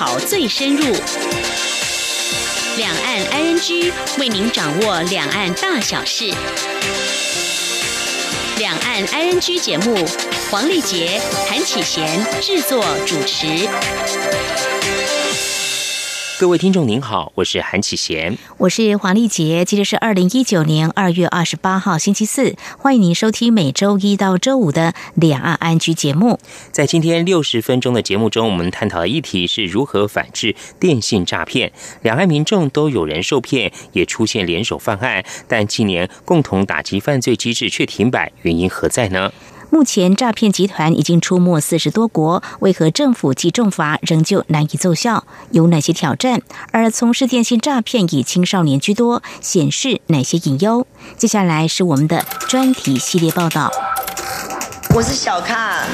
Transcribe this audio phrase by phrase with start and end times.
[0.00, 0.82] 讨最深入。
[2.78, 6.32] 两岸 ING 为您掌握两岸大小事。
[8.56, 9.94] 两岸 ING 节目，
[10.50, 13.68] 黄丽杰、谭启贤制作主持。
[16.40, 19.62] 各位听众您好，我是韩启贤，我是黄丽杰。
[19.66, 26.40] 今天是二零一九年二月二十八号星期四，欢迎您收听每周一到周五的两岸安居节目。
[26.72, 31.70] 在今天六十分钟的节目中，我们探讨的议题是如何反制电信诈骗。
[32.00, 39.30] 两岸民众都有人受骗，也出现联手犯案，但近年共同打击犯罪机制却停摆，原因何在呢？
[39.70, 45.24] 目前诈骗集团已经出没四十多国，为何政府及重罚仍旧难以奏效？
[45.52, 46.42] 有哪些挑战？
[46.72, 50.86] 而从事电信诈骗以青少年居多，显示哪些隐忧？
[51.16, 53.70] 接下来是我们的专题系列报道。
[54.92, 55.84] 我是小咖，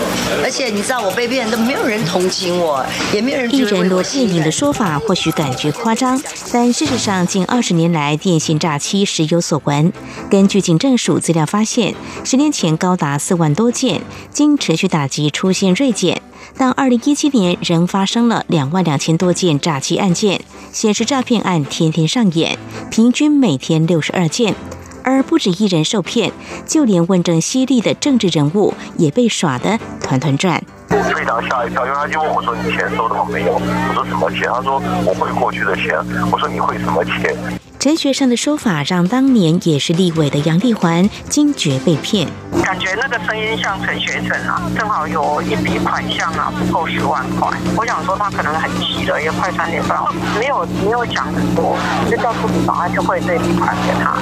[0.43, 3.55] 而且你知道我被骗都没有人同情我，也没有人。
[3.55, 6.21] 艺人罗佩颖的说法或许感觉夸张，
[6.51, 9.93] 但事实上近二十年来电信诈欺时有所闻。
[10.31, 14.01] 根据警政署资料发现，十年前高达四万多件，
[14.33, 16.23] 经持续打击出现锐减，
[16.57, 20.41] 但二零一七年仍发生了两万两千多件诈欺案件，
[20.73, 22.59] 显示诈骗案天天上演，
[22.91, 24.55] 平均每天六十二件。
[25.07, 26.33] 而不止一人受骗，
[26.67, 30.61] 就连问政犀利的政治人物也被耍得团团转。
[30.91, 35.95] 我非常吓一跳，因为他就问我说：“你钱收到没有？”我说：“什么钱？”他说：“我汇过去的钱。”
[36.33, 37.37] 我说：“你汇什么钱？”
[37.87, 42.27] 陈学生的说法让当年也是立委的杨丽环惊觉被骗，
[42.65, 47.49] 感觉那个声音像陈学生啊，正好有一笔款项啊，不够十万块。
[47.77, 50.01] 我想说他可能很急了，也快三点半，
[50.37, 51.79] 没有没有讲很多，
[52.11, 54.19] 就告诉你，马上就汇这笔款给他。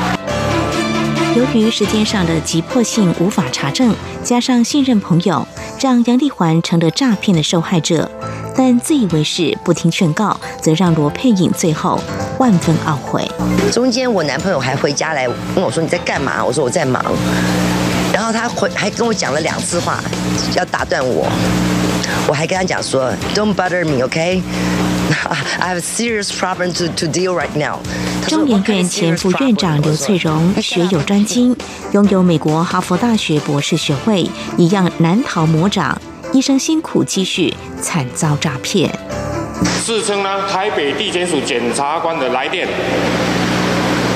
[1.34, 5.48] 由于时间上的急迫性无法查证，加上信任朋友，
[5.80, 8.10] 让杨丽环成了诈骗的受害者。
[8.56, 12.00] 但自以为是、不听劝告，则让罗佩颖最后
[12.38, 13.28] 万分懊悔。
[13.72, 17.04] 中间我男朋友还回家来问我说：“你在干嘛？”我说：“我在忙。”
[18.14, 19.98] 然后他回还跟我讲了两次话，
[20.54, 21.26] 要打断我。
[22.28, 24.40] 我还跟他讲说：“Don't bother me, OK?
[25.58, 27.80] I have a serious problem to to deal right now。”
[28.28, 31.56] 中研院前副院长刘翠荣学有专精，
[31.92, 36.00] 拥有美国哈佛大学博士学位，一样难逃魔掌。
[36.34, 38.90] 一生辛苦积蓄，惨遭诈骗。
[39.84, 42.66] 自称呢台北地检署检察官的来电，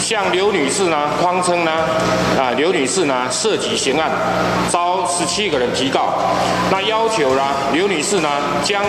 [0.00, 1.70] 向刘女士呢谎称呢
[2.36, 4.10] 啊刘女士呢涉及刑案，
[4.68, 6.14] 遭十七个人提告。
[6.72, 7.42] 那要求呢
[7.72, 8.28] 刘女士呢
[8.64, 8.82] 将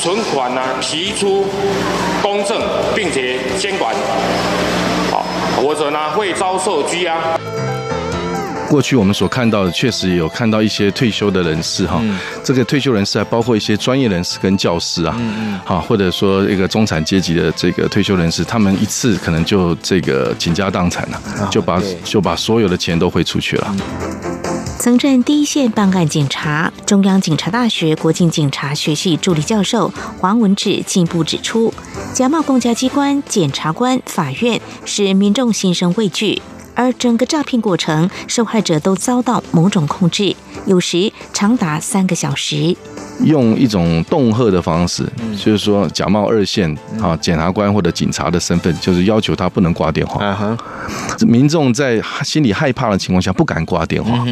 [0.00, 1.46] 存款呢提出
[2.20, 2.60] 公证，
[2.92, 3.94] 并且监管，
[5.12, 5.24] 好，
[5.62, 7.18] 或者呢会遭受拘押。
[8.72, 12.02] 过去我们所看到的，确实有看到一些退休的人士哈，
[12.42, 15.14] 这个退休人士还包括一些专业人士跟教师啊，
[15.62, 23.76] 好，或者说一个中产阶级的这个退休人士，他们一次可能就这个倾家荡产了，就把就把所有的钱都汇出去了。
[24.78, 31.74] 曾任第一线办案警察，中央警察大学国境警察学系助理教授黄文志进一步指出，
[32.14, 36.40] 假冒公家机关、检察官、法院，使民众心生畏惧。
[36.74, 40.34] 而整个诈骗过程，受害者都遭到某种控制，
[40.66, 42.76] 有时长达三个小时。
[43.24, 45.04] 用一种恫吓的方式，
[45.36, 46.68] 就是说假冒二线
[47.00, 50.58] 啊检察官或者警察的身份，就是要求他不能挂电话。
[51.20, 54.24] 民众在心里害怕的情况下不敢挂电话。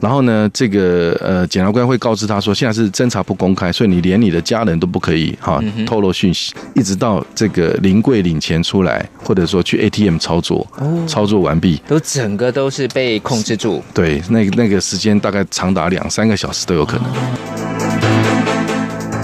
[0.00, 10.66] 然后呢，这个呃检察官会告知他说，现在是侦查不公开，所以你连你的家人都不可以哈透露讯息，一直到这个临柜领钱出来，或者说去 ATM 操作，
[11.06, 13.82] 操作完毕，都整个都是被控制住。
[13.92, 17.06] 对，那那个时间大概长达两三个小时都有可能。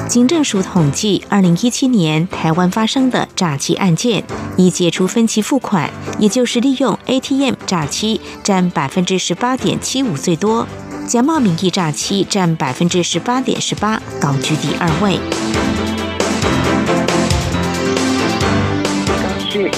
[0.09, 4.25] 警政署统计，二零一七年台湾发生的诈欺案件，
[4.57, 5.89] 已解除分期付款，
[6.19, 10.67] 也就是利用 ATM 诈欺，占百分之十八点七五最多；
[11.07, 15.80] 假冒名义诈欺占百分之十八点十八，高居第二位。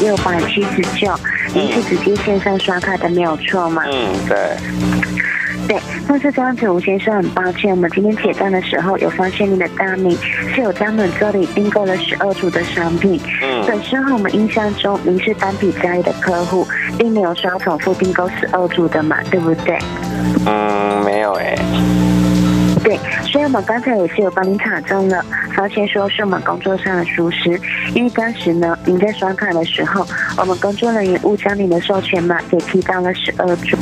[0.02, 1.14] 六百七十九，
[1.54, 3.82] 您是直接线上刷卡的，没有错吗？
[3.86, 4.36] 嗯，对。
[5.68, 10.18] 对，那是这样子，吴先生，很抱歉，我们今天结账的时候有发现您的大名
[10.52, 13.20] 是有在我们这里订购了十二组的商品。
[13.40, 16.66] 嗯，本身和我们印象中您是单笔交易的客户，
[16.98, 19.78] 并没有刷重复订购十二组的嘛，对不对？
[20.46, 21.54] 嗯，没有哎。
[22.92, 25.24] 对，所以我们刚才也是有帮您查证了，
[25.54, 27.58] 发现说是我们工作上的疏失，
[27.94, 30.06] 因为当时呢，您在刷卡的时候，
[30.36, 33.78] 我们工作人员误将您的授权码给提到了十二组。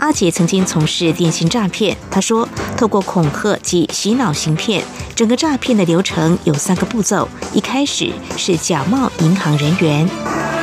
[0.00, 2.46] 阿杰曾经从事电信诈骗，他说，
[2.76, 4.82] 透过恐吓及洗脑行骗，
[5.14, 10.06] 整个诈骗的流程有三个步骤，一开始是假冒银行人员，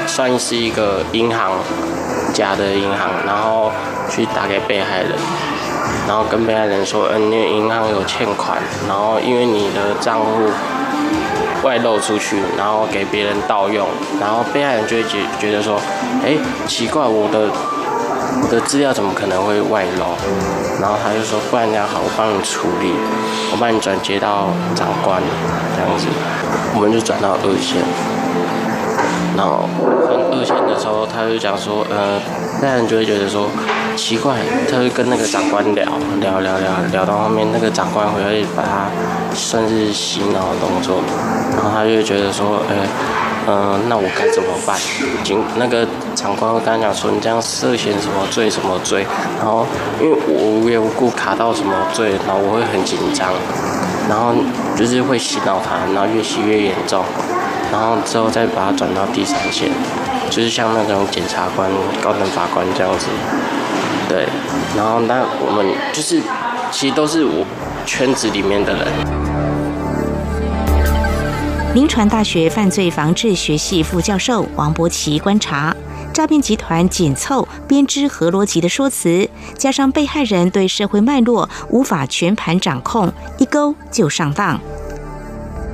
[0.05, 1.53] 算是一个银行
[2.35, 3.71] 假的银行，然后
[4.11, 5.17] 去打给被害人，
[6.11, 10.27] 然后跟被害人说，嗯，因为银行有欠款，然后因为你的账户
[11.63, 13.87] 外露出去，然后给别人盗用，
[14.19, 15.79] 然后被害人就会觉觉得说，
[16.21, 16.35] 哎，
[16.67, 17.49] 奇怪，我的。
[18.43, 20.15] 我的资料怎么可能会外漏？
[20.81, 22.91] 然后他就说，不然这样好，我帮你处理，
[23.51, 25.21] 我帮你转接到长官，
[25.75, 26.07] 这样子，
[26.75, 27.79] 我们就转到二线。
[29.37, 29.69] 然后
[30.07, 32.19] 分二线的时候，他就讲说，呃，
[32.61, 33.47] 那人就会觉得说
[33.95, 34.37] 奇怪，
[34.69, 35.85] 他会跟那个长官聊
[36.19, 38.89] 聊聊聊，聊到后面那个长官回来把他
[39.33, 41.01] 算是洗脑动作，
[41.55, 42.75] 然后他就觉得说，呃。
[43.47, 44.77] 嗯，那我该怎么办？
[45.23, 49.03] 警那个长官会跟他讲说，你这样涉嫌什么罪什么罪？
[49.39, 49.65] 然后
[49.99, 53.33] 因为我无缘无故卡到什么罪，然后我会很紧张，
[54.07, 54.35] 然后
[54.77, 57.03] 就是会洗脑他，然后越洗越严重，
[57.71, 59.71] 然后之后再把他转到第三线，
[60.29, 61.67] 就是像那种检察官、
[61.99, 63.07] 高等法官这样子。
[64.11, 64.27] 对，
[64.75, 66.21] 然后那我们就是
[66.69, 67.45] 其实都是我
[67.85, 68.85] 圈子里面的人。
[71.73, 75.73] 临传大学犯罪防治学系副教授王博奇观察，
[76.11, 84.59] 诈骗集团紧凑编织合逻辑的说辞，加上被害人对社会脉络无法全盘掌控，一勾就上当。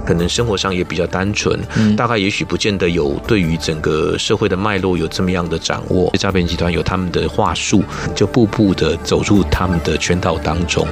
[0.07, 1.59] 可能生活上也比较单纯，
[1.97, 6.09] 大概也许不见得有对于整个社会的脉络有这么样的掌握。
[6.17, 7.83] 诈骗集团有他们的话术，
[8.15, 10.87] 就步步的走入他们的圈套当中。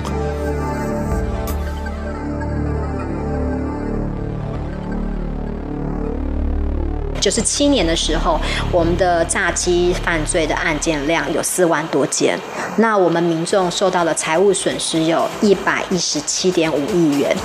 [7.26, 8.40] 九十七年的时候，
[8.72, 12.40] 我们的诈欺犯罪的案件量有四万多件，
[12.78, 17.36] 那我们民众受到的财务损失有一百一十七点五亿元。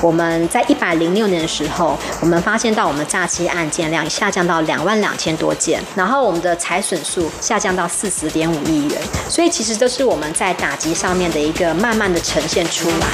[0.00, 9.02] 我们在一百零六年的时候，我们发现到我们诈欺案件量下降到两万两千多件，然后我们的财损数下降到四十点五亿元。
[9.28, 13.08] 所以其实这是我们在打击上面的一个慢慢的呈现出来。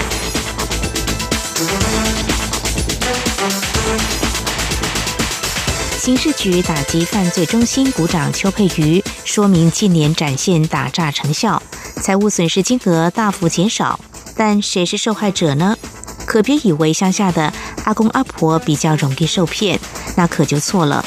[6.10, 11.62] 刑事局打击犯罪中心股长邱佩瑜说明，近年展现打诈成效，
[12.02, 14.00] 财务损失金额大幅减少。
[14.34, 15.78] 但谁是受害者呢？
[16.26, 17.52] 可别以为乡下的
[17.84, 19.78] 阿公阿婆比较容易受骗，
[20.16, 21.04] 那可就错了。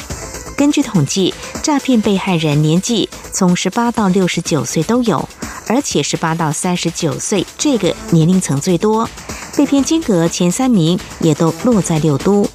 [0.56, 5.28] 根据统计，诈骗被害人年纪从十八到六十九岁都有，
[5.68, 9.06] 而且十八到三十九岁这个年龄层最多，
[9.54, 12.48] 被骗金额前三名也都落在六都。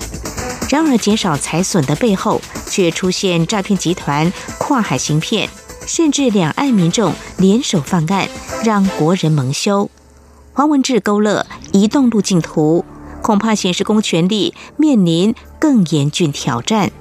[0.69, 5.49] 然而，减少财损的背后，却出现诈骗集团跨海行骗，
[5.87, 8.27] 甚至两岸民众联手犯案，
[8.63, 9.89] 让国人蒙羞。
[10.53, 12.85] 黄文志勾勒移动路径图，
[13.23, 16.91] 恐怕显示公权力面临更严峻挑战。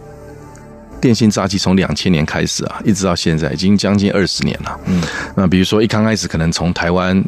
[0.99, 4.81] 电信诈欺从两千年开始啊，一直到现在，已经将近二十年了。
[4.87, 5.03] 嗯，
[5.37, 7.23] 那比如说一刚开始可能从台湾。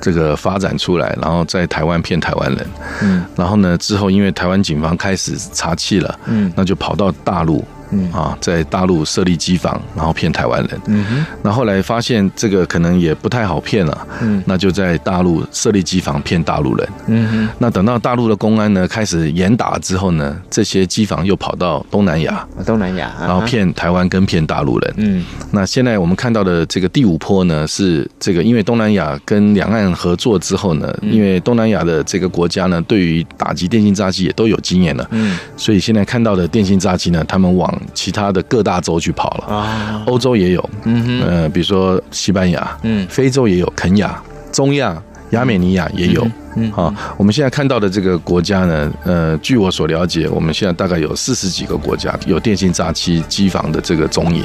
[0.00, 2.66] 这个发展出来，然后在台湾骗台湾人，
[3.02, 7.64] 嗯，然后呢，之后因为台湾警方开始查气了，嗯，那就跑到大陆。
[7.90, 10.80] 嗯啊，在大陆设立机房，然后骗台湾人。
[10.86, 14.06] 嗯哼，那后来发现这个可能也不太好骗了。
[14.20, 16.88] 嗯，那就在大陆设立机房骗大陆人。
[17.06, 24.94] 嗯哼，那等到大陆的公安呢开始严打之后呢，这些机房又跑到东南亚，东南亚，然后骗台湾跟骗大陆人。
[24.96, 35.06] 嗯，那现在我们看到的这个第五波呢，是这个因为东南亚跟两岸合作之后呢，因为东南亚的这个国家呢，对于打击电信诈欺也都有经验了。
[35.10, 39.54] 嗯，所以现在看到的电信诈欺呢，他们往其他的各大洲去跑了。
[39.54, 44.20] 啊，欧洲也有，嗯哼，呃，比如说西班牙，嗯，非洲也有，肯亚、
[44.52, 54.44] 中亚、亚美尼亚也有，嗯，好，我们现在看到的这个国家呢，呃，据我所了解，我们现在大概有四十几个国家有电信诈欺机房的这个踪影。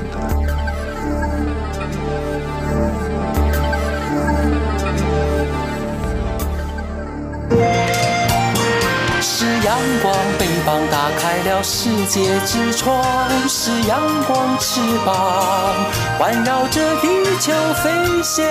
[11.63, 13.01] 世界之窗
[13.47, 15.73] 是阳光翅膀，
[16.19, 17.89] 环绕着地球飞
[18.21, 18.45] 翔。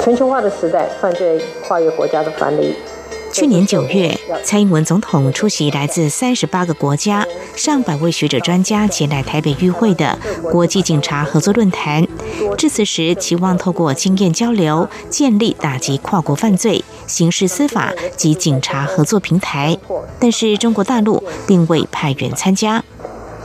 [0.00, 2.76] 全球化的时代，犯罪跨越国家的藩篱。
[3.32, 10.18] 去年九月，蔡英文总统出席来自三十八个国家、上百位学者专家前来台北与会的
[10.50, 12.06] 国际警察合作论坛。
[12.58, 19.78] 致辞时，期望透过经验交流，建立打击跨国犯罪、刑事司法及警察合作平台。
[20.18, 22.82] 但是，中国大陆并未派员参加。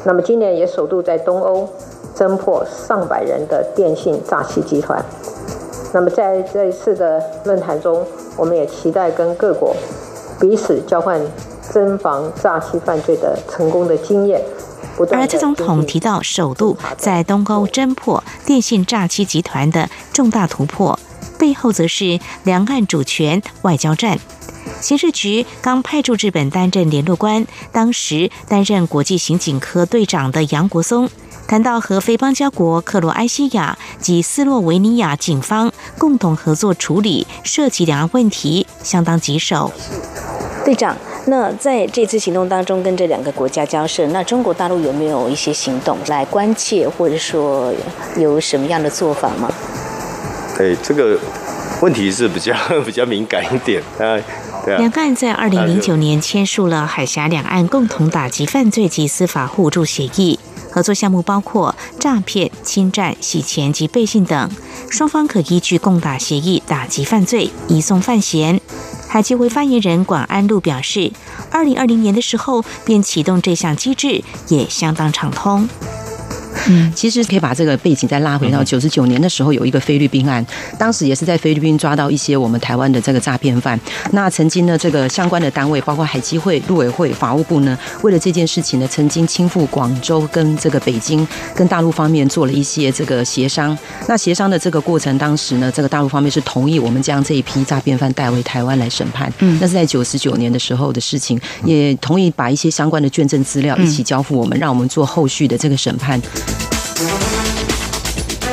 [0.04, 1.70] 那么，今年也首度在东欧
[2.16, 5.04] 侦破上百人的电信诈欺集团。
[5.94, 9.76] 那么在这一次的论坛中，我们也期待跟各国
[10.40, 11.22] 彼此交换
[11.72, 14.42] 侦防诈欺犯罪的成功的经验。
[15.12, 20.98] 而蔡总统提到，首度在东欧侦破电信诈欺集团的重大突破，
[21.38, 24.18] 背后则是两岸主权外交战。
[24.80, 31.10] 刑事局刚派驻日本担任联络官，当时担任国际刑警科队长的杨国松
[31.48, 39.72] 谈到和非邦交国克罗埃西亚及斯洛维尼亚警方共同合作处理涉及两岸问题，相当棘手。
[40.64, 40.96] 队长。
[41.28, 47.74] 那在这次行动当中，跟这两个国家交涉，那中国大陆有没有一些行动来关切，或者说
[48.16, 49.52] 有什么样的做法吗？
[50.60, 51.18] 哎，这个
[51.82, 52.54] 问题是比较
[52.86, 54.22] 比较敏感一点啊。
[54.78, 60.40] 两岸在二零零九年签署了海峡两岸共同打击犯罪及司法互助协议，
[60.76, 64.52] 合作项目包括诈骗、侵占、洗钱及背信等，
[64.92, 68.60] 双方可依据共打协议打击犯罪，移送犯嫌。
[69.08, 71.14] 海基会发言人广安路表示，
[71.50, 75.70] 二零二零年的时候便启动这项机制，也相当畅通。
[76.68, 80.46] 嗯，其实可以把这个背景再拉回到九十九年的时候，有一个菲律宾案，
[80.80, 83.80] 当时也是在菲律宾抓到一些我们台湾的这个诈骗犯。
[84.12, 93.78] 那曾经呢，这个相关的单位，包括海基会、陆委会、法务部呢，为了这件事情呢，曾经亲赴广州跟这个北京跟大陆方面做了一些这个协商。
[94.08, 99.32] 那协商的这个过程，当时呢，这个大陆方面是同意我们将这一批诈骗犯带回台湾来审判。
[99.40, 106.20] 嗯，那是在九十九年的时候的事情，也同意把一些相关的卷证资料一起交付我们，让我们做后续的这个审判。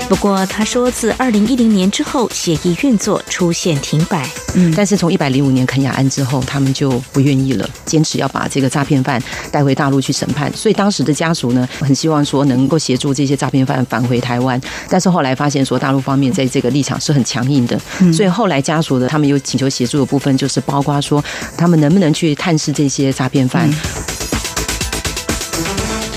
[0.08, 4.28] 不过，他说，自二零一零年之后，协议运作出现停摆。
[4.54, 10.52] 嗯，但是从一百零五年肯雅案之后，他们就不愿意了，坚持要把这个诈骗犯带回大陆去审判。
[10.54, 14.60] 所以当时的家属呢，很希望说能够协助这些诈骗犯返回台湾。
[14.90, 17.80] 但是后来发现说，大陆方面在这个立场是很强硬的。
[18.12, 21.24] 所以后来家属的他们有请求协助的部分，就是包括说，
[21.56, 23.70] 他们能不能去探视这些诈骗犯，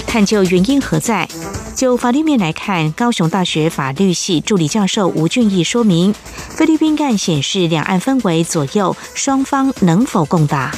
[0.05, 1.25] 探究原因何在。
[1.75, 6.15] 就法律面来看，高雄大学法律系助理教授吴俊义说明，
[6.51, 10.71] 菲律宾案显示两岸氛围左右，双方能否共打？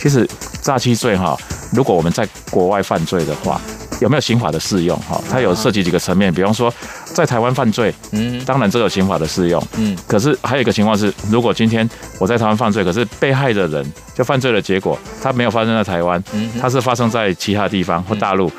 [0.00, 0.28] 其实
[0.60, 1.38] 诈欺罪哈，
[1.72, 3.60] 如果我们在国外犯罪的话，
[4.00, 5.22] 有没有刑法的适用哈？
[5.30, 6.74] 它有涉及几个层面，比方说
[7.14, 11.88] 在台湾犯罪，嗯，当然这有刑法的适用，嗯，可是还有一个情况是，如果今天
[12.18, 18.50] 我在台湾犯罪，可是被害的人就犯罪的结果，他没有发生在台湾，嗯，他是发生在其他地方或大陆。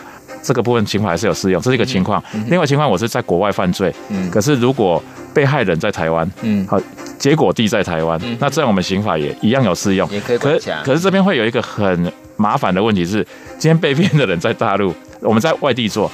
[0.41, 2.21] 这个部分刑法还是有适用，这是一个情况。
[2.47, 3.93] 另外情况，我是在国外犯罪，
[4.31, 5.01] 可是如果
[5.33, 6.79] 被害人在台湾，嗯好，
[7.17, 10.09] 结果地在台湾，那这样我们刑法也一样有适用。
[10.09, 13.25] 也可以可可是这边会有一个很麻烦的问题是，
[13.57, 16.11] 今天被骗的人在大陆，我们在外地做。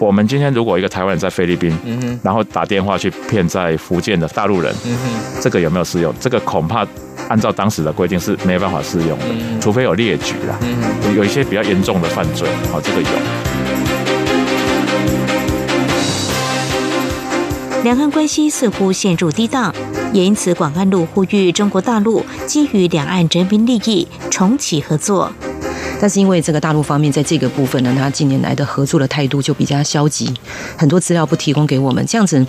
[0.00, 4.96] 我们今天如果一个台湾人在菲律宾，嗯然后打电话去骗在福建的大陆人，嗯
[5.40, 6.14] 这个有没有适用？
[6.20, 6.86] 这个恐怕
[7.28, 9.24] 按照当时的规定是没办法适用的，
[9.60, 10.56] 除非有列举啦，
[11.16, 13.08] 有一些比较严重的犯罪，好，这个有。
[17.88, 19.74] 两岸关系似乎陷入低档，
[20.12, 25.32] 也因此广安路呼吁中国大陆基于两岸人民利益重启合作。
[25.98, 30.34] 但是因为这个大陆方面在这个部分呢，他近年来的合作的态度就比较消极，
[30.76, 32.46] 很多资料不提供给我们，这样子。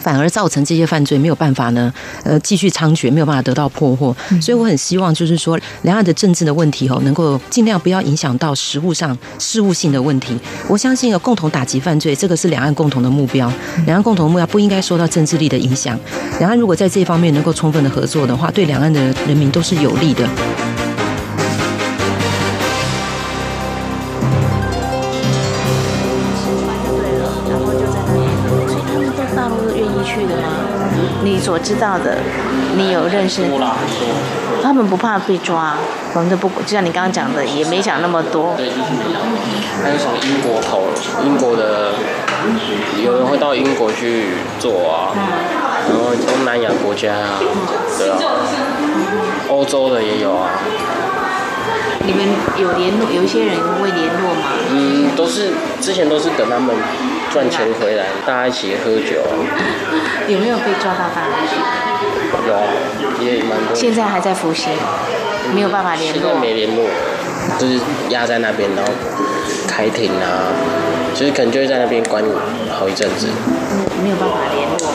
[0.00, 1.92] 反而造成这些犯罪没有办法呢，
[2.24, 4.16] 呃，继续猖獗，没有办法得到破获。
[4.40, 10.38] 所以我很希望，就是说，两岸的政治的问题哦，能够尽量不要影响到实务上事务性的问题。
[10.68, 13.52] 我相信，有共同打击犯罪，这个是两岸共同的目标。
[13.86, 15.98] 两岸共同目标不应该受到政治力的影响。
[16.38, 20.28] 两岸如果在这方面能够充分的合作的话，对两岸的人民都是有利的。
[31.66, 32.18] 知道的，
[32.76, 33.42] 你有认识？
[34.62, 35.74] 他们不怕被抓，
[36.14, 38.54] 反正不就像你刚刚讲的，也没想那么多。
[38.56, 38.80] 对就是，
[39.82, 40.82] 还有从英国跑，
[41.24, 41.90] 英国的
[43.04, 44.26] 有人会到英国去
[44.60, 45.10] 做啊，
[45.88, 47.40] 然后东南亚国家啊，
[47.98, 48.16] 对啊，
[49.48, 50.50] 欧洲的也有啊。
[52.06, 52.24] 你们
[52.56, 53.10] 有联络？
[53.10, 54.52] 有一些人会联络吗？
[54.70, 56.76] 嗯，都是之前都是等他们。
[57.36, 59.20] 赚钱回来，大家一起喝酒。
[60.26, 61.52] 有没有被抓到大陆去？
[62.48, 62.56] 有，
[63.22, 63.74] 也蛮多。
[63.74, 64.72] 现在还在服刑，
[65.54, 66.18] 没有办法联络。
[66.18, 66.88] 现在没联络，
[67.58, 67.78] 就是
[68.08, 68.90] 压在那边，然后
[69.68, 70.48] 开庭啊，
[71.14, 72.24] 就是可能就会在那边关
[72.70, 73.26] 好一阵子。
[74.02, 74.88] 没有办法联络。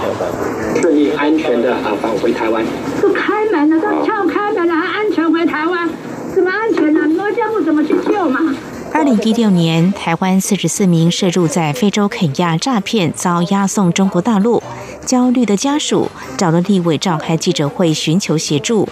[0.00, 0.80] 没有办法。
[0.80, 2.64] 顺利安全的啊返回台湾。
[3.02, 5.90] 都开门了，都敲开门了，还安全回台湾？
[6.32, 7.00] 怎么安全呢？
[7.16, 8.54] 罗家部怎么去救嘛？
[8.96, 14.62] 二零一六年，台湾四十四名涉入在非洲肯亚诈骗遭押送中国大陆，
[15.04, 18.88] 焦虑的家属找了立委召开记者会寻求协助，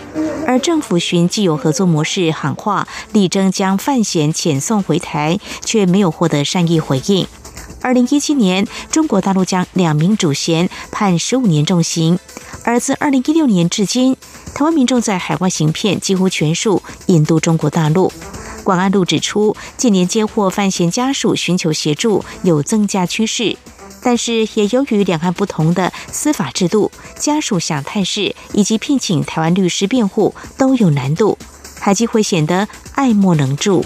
[0.47, 7.27] 而政府寻既有合作模式喊话，力争将范闲遣送回台，却没有获得善意回应。
[7.81, 12.19] 二零一七年，中国大陆将两名主嫌判十五年重刑，
[12.63, 14.15] 而自二零一六年至今，
[14.55, 18.13] 台湾民众在海外行骗几乎全数引渡中国大陆。
[18.65, 23.57] 广安路指出，近年接获范闲家属寻求协助有增加趋势，
[24.03, 31.39] 但是也由于两岸不同的司法制度，家属想探视以及聘请台湾律师辩护都有难度，
[31.79, 33.85] 海基会显得爱莫能助。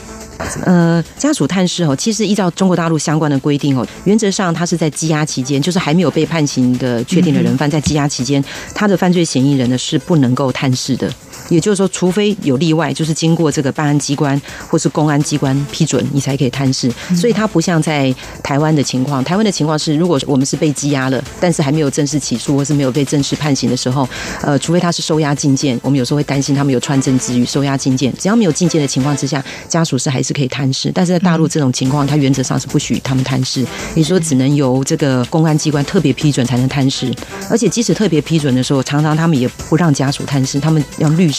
[0.65, 8.43] 呃，家属探视哦，其实依照中国大陆相关的规定哦，原则上他是在羁押期间，就是还没有被判刑的确定的人犯在羁押期间，
[8.73, 11.13] 他的犯罪嫌疑人呢是不能够探视的。
[11.49, 16.91] 也就是说，除非有例外，就是经过这个办案机关或是公安机关批准，你才可以探视。
[17.17, 24.07] 所以它不像在台湾的情况，台湾的情况是，如果我们是被羁押了，但是还没有正式起诉或是没有被正式判刑的时候，
[24.43, 28.13] 呃，除非他是收押禁见，我们有时候会担心他们有穿证之余收押禁见。
[28.19, 30.93] 只要没有禁见的情况之下，家属是还是可以探视。
[30.95, 33.65] 但是在大陆这种情况，他原则上是不许他们探视，
[33.95, 37.11] 你说只能由这个公安机关特别批准才能探视。
[37.49, 41.31] 而且即使特别批准的时候，常常他们也不让家属探视，他们要律。
[41.31, 41.38] 师，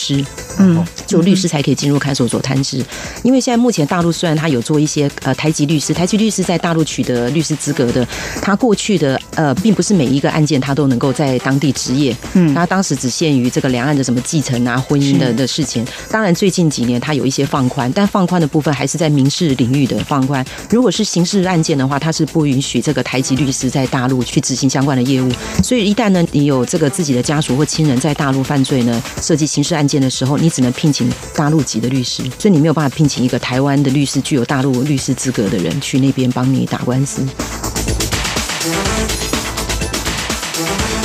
[0.60, 2.84] 嗯，就律师才可以进入看守所探视。
[3.24, 8.08] 因为现在目前大陆虽然他有做一些呃台籍律师，台籍律师在大陆取得律师资格的，
[8.42, 15.86] 他过去的呃并不是每一个案件他都能够在当地执业，嗯，他当时只限于这个两岸的什么继承啊、婚姻的的事情。
[16.10, 20.46] 当然最近几年他有一些放宽，但放宽的部分还是在民事领域的放宽。
[20.70, 25.30] 如果是刑事案件的话，他是不允许这个台籍律师在大陆去执行相关的业务。
[25.64, 29.89] 所以一旦呢你有这个自己的家属或亲人在大陆犯罪呢，涉及刑事案。
[29.90, 37.26] 件的时候，你只能聘请大陆籍的律师，所以你没有办法聘请一个台湾的律师，具有大陆律师资格的人去那边帮你打官司。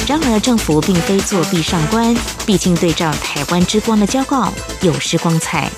[0.06, 5.70] 然而，政府并非作壁上观，毕竟对照台湾之光的骄傲有失光彩。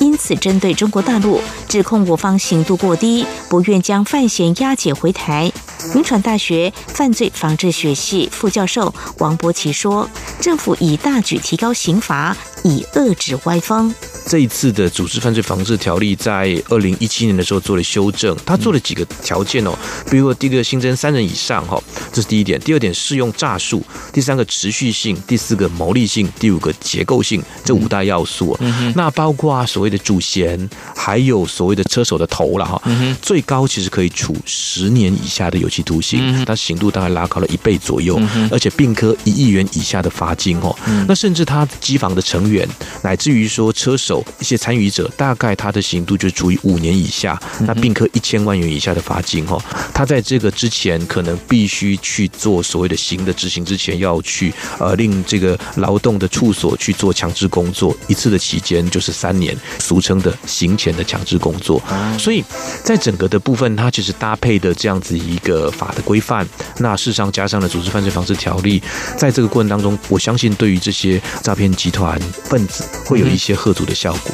[0.00, 5.52] 因此，针对中国大陆指控我方刑度过低，不愿将范闲押解回台。
[5.94, 10.08] 民传大学犯罪防治学系副教授王博奇说
[10.40, 13.94] ：“政府已大举提高刑罚，以遏制歪风。”
[14.28, 19.72] 这一次的组织犯罪防治条例在二零一七年的时候做了修正，他做了几个条件哦，
[20.10, 23.80] 比如说第一个新增三人以上哈，这是第一点；第二点适用诈术；
[24.12, 28.54] 第三个持续性；第四个牟利性；第五个结构性，这五大要素。
[28.94, 32.82] 那包括所谓的主嫌，还有所谓的车手的头了哈，
[33.22, 40.76] 最高其实可以处十年以下的有期徒刑，它刑度大概拉高了一倍左右，而且并科一亿元以下的罚金哦。
[41.06, 42.68] 那甚至他机房的成员，
[43.02, 44.24] 乃至于说车手。
[44.38, 49.58] 一些参与者大概他的刑度就处于五年以下，那并科一千万元以下的罚金哈。
[49.92, 61.82] 他在这个之前可能必须去做所谓的刑的执行之前，要去呃令这个劳动的处所去做强制工作，一次的期间就是三年，俗称的刑前的强制工作。
[62.18, 62.44] 所以
[62.82, 66.46] 在整个的部分，它其实搭配的这样子一个法的规范，
[66.78, 68.82] 那事实上加上了组织犯罪防治条例，
[69.16, 74.12] 在这个过程当中，我相信对于这些诈骗集团分子会有一些贺阻的效。
[74.12, 74.32] 果。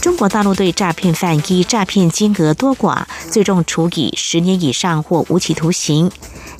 [0.00, 6.10] 中国大陆对诈骗犯依诈骗金额多寡，最终处以十年以上或无期徒刑。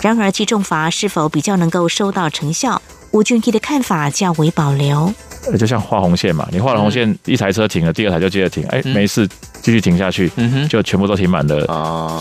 [0.01, 2.81] 然而，其重罚是否比较能够收到成效？
[3.11, 5.13] 吴俊义的看法较为保留。
[5.59, 9.29] 就像画红线嘛，你画了红线，一台车停了，第二台就接着停，哎，没事。
[9.63, 11.65] 继续停下去，嗯就全部都停满了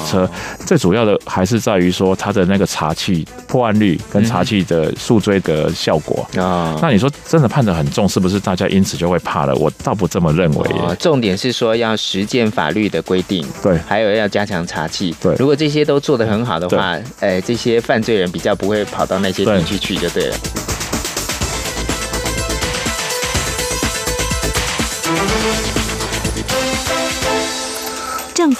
[0.09, 0.29] 车。
[0.65, 6.77] 最主要的还是在于说它的那个查气破案率跟查气的速追的效果啊。
[6.81, 9.55] 那你说真的判的很重，是不是大家因此就会怕了？
[9.55, 10.69] 我倒不这么认为。
[10.99, 15.15] 重点是说要实践法律的规定，对，还有要加强查气。
[15.19, 20.31] 对，如果这些都做得很好的话，哎，这些犯罪人比较不会跑到那些地区去，就对了。
[20.31, 20.60] 政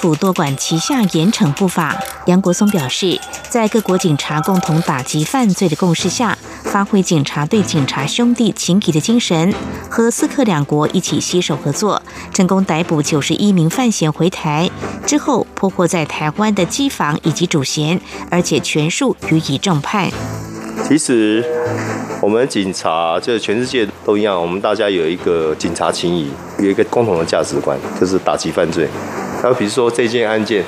[0.01, 1.95] 府多管齐下，严惩不法。
[2.25, 9.53] 杨国松表示，在各国警察共同打击犯罪的共识下，发挥警察对警察兄弟情谊的精神，
[9.91, 12.01] 和斯克两国一起携手合作，
[12.33, 14.67] 成功逮捕九十一名犯嫌回台。
[15.05, 20.09] 之后破获在台湾的机房以及主嫌，而且全数予以重判。
[20.91, 21.41] 其实，
[22.21, 28.86] 我们警察就是全世界都一样，我们大家有一个警察情谊，有一个共同的价值观，就是打击犯罪。
[29.41, 30.62] 那比如说这件案件，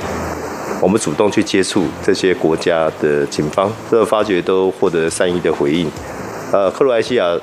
[0.82, 5.92] 我们主动去接触这些国家的警方，这发觉都获得善意的回应。
[6.54, 7.38] 呃，克罗埃西亚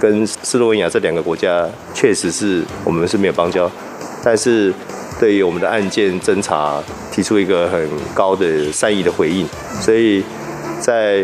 [0.00, 3.70] 跟斯洛文尼亚这两个国家确实是我们是没有邦交，
[4.24, 4.72] 但是
[5.20, 9.46] 对于我们的案件侦查提出一个很高的善意的回应，
[9.82, 10.24] 所以
[10.80, 11.22] 在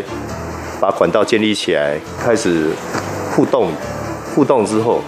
[0.79, 2.67] 把管道建立起来，开始
[3.35, 3.71] 互动，
[4.33, 5.01] 互动之后，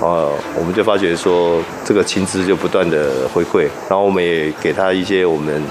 [0.00, 5.62] 呃，我们就发觉说这个情资就不断的回馈，然后我们也给他一些我们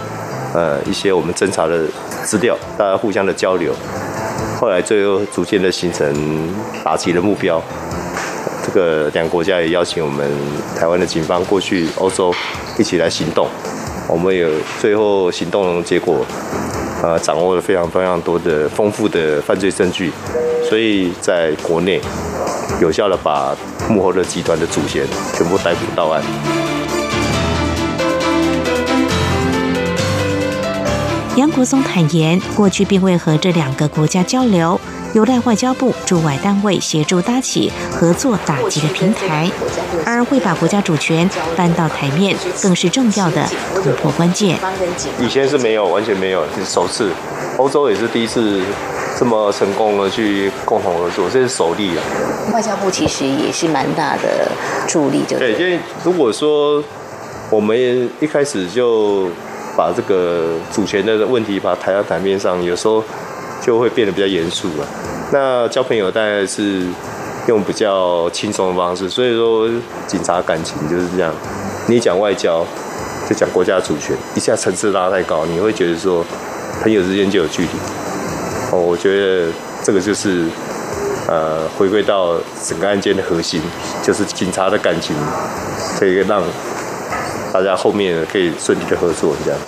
[0.54, 1.86] 呃一些我们侦查的
[2.24, 3.74] 资料，大家互相的交流。
[4.60, 6.14] 后来最后逐渐的形成
[6.84, 7.60] 打击的目标，
[8.64, 10.30] 这个两国家也邀请我们
[10.78, 12.32] 台湾的警方过去欧洲
[12.78, 13.48] 一起来行动，
[14.08, 14.48] 我们有
[14.80, 16.24] 最后行动结果，
[17.04, 20.12] 呃，掌握了非常非常多的丰富的犯罪证据，
[20.70, 22.00] 所以在国内
[22.80, 23.56] 有效的把
[23.90, 26.22] 幕后的集团的祖先全部逮捕到案。
[31.38, 34.80] 杨国松坦言，过去并未和这两个国家交流，
[35.13, 39.50] 有赖外交部驻外单位协助搭起合作打击的平台，
[40.06, 43.45] 而会把国家主权搬到台面，更是重要的
[43.76, 44.58] 突破关键。
[45.19, 47.12] 以前是没有，完全没有，是首次，
[47.58, 48.62] 欧洲也是第一次
[49.19, 52.00] 这么成功的去共同合作，这是首例啊。
[52.54, 54.50] 外交部其实也是蛮大的
[54.88, 56.82] 助力，就对，因为如果说
[57.50, 59.28] 我们一开始就。
[59.74, 63.02] 把这个主权的问题把它抬到台面上，有时候
[63.62, 64.88] 就会变得比较严肃了。
[65.32, 66.84] 那交朋友大概是
[67.47, 69.69] 用比较轻松的方式，所以说
[70.08, 71.34] 警察感情就是这样。
[71.88, 72.65] 你讲外交，
[73.30, 76.26] 就讲国家主权，一下层次拉太高，你会觉得说
[76.82, 77.69] 朋友之间就有距离。
[78.71, 79.52] 哦，我觉得
[79.84, 80.45] 这个就是
[81.28, 82.36] 呃回归到
[82.67, 83.62] 整个案件的核心，
[84.04, 85.15] 就是警察的感情
[86.00, 86.43] 可以让。
[87.54, 89.60] 大家后面可以顺利的合作，这样。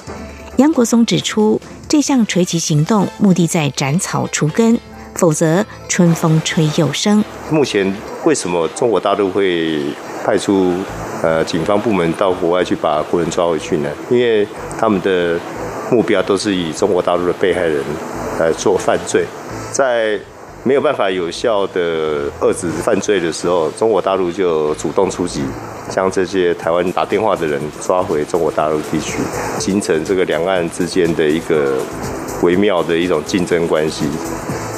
[0.56, 1.60] 杨国松指出，
[1.94, 4.80] 这项垂击行动目的在斩草除根，
[5.14, 7.24] 否则春风吹又生。
[7.52, 9.80] 目前为什么中国大陆会
[10.26, 10.74] 派出
[11.22, 13.90] 呃警方部门到国外去把国人抓回去呢？
[14.10, 14.48] 因为
[14.80, 15.40] 他们的
[15.92, 17.84] 目标都是以中国大陆的被害人
[18.40, 19.24] 来做犯罪，
[19.72, 20.20] 在。
[20.66, 25.44] 没有办法有效的遏制犯罪的时候，中国大陆就主动出击，
[25.90, 29.18] 将这些台湾打电话的人抓回中国大陆地区，
[29.60, 31.78] 形成这个两岸之间的一个
[32.44, 34.06] 微妙的一种竞争关系。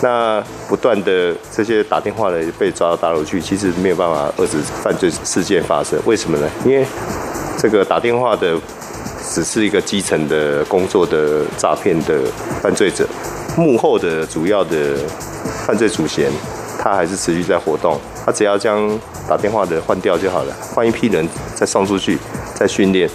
[0.01, 5.99] 那不断的这些打电话的被抓到大陆去，其实没有办法遏制犯罪事件发生。
[6.07, 6.49] 为什么呢？
[6.65, 6.83] 因为
[7.59, 8.57] 这个打电话的
[9.31, 12.21] 只是一个基层的工作的诈骗的
[12.59, 13.07] 犯罪者，
[13.55, 14.97] 幕后的主要的。
[15.65, 16.29] 犯罪主嫌，
[16.79, 17.99] 他还是持续在活动。
[18.23, 18.87] 他只要将
[19.27, 22.17] 打电话的换掉就好了，换一批人再送出去，
[22.53, 23.09] 再训练，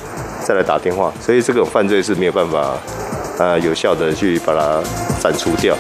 [0.45, 1.13] 再来打电话。
[1.21, 2.75] 所以这种犯罪是没有办法，
[3.39, 4.83] 呃，有效的去把它
[5.21, 5.77] 斩除掉。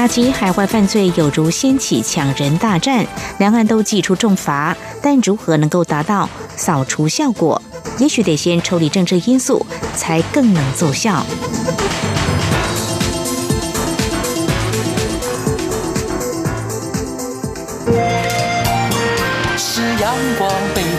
[0.00, 3.04] 打击海外犯罪有如掀起抢人大战，
[3.36, 7.60] 两岸都祭出重罚，但如何能够达到扫除效果？
[7.98, 11.22] 也许得先抽离政治因素，才更能奏效。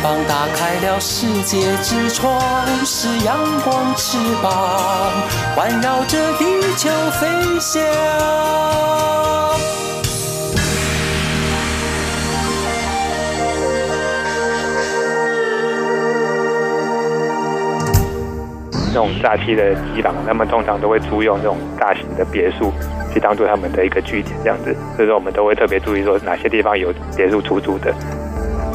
[0.01, 2.41] 膀打开了世界之窗；
[2.83, 4.51] 是阳光，翅膀
[5.55, 7.27] 环绕着地球飞
[7.59, 7.79] 翔。
[18.87, 22.73] 这种诈欺的机房，他们通常都会租用这种大型的别墅，
[23.13, 24.75] 去当做他们的一个据点，这样子。
[24.95, 27.93] 所以说，我们都会特别注意说哪些地方有别墅出租的。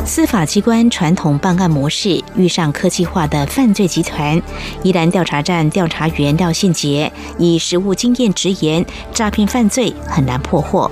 [0.07, 4.41] 司法机关传统办案模式遇上科技化的犯罪集团，
[4.85, 10.89] 宜兰调查站调查员廖信杰以实务经验直言，诈骗犯罪很难破获。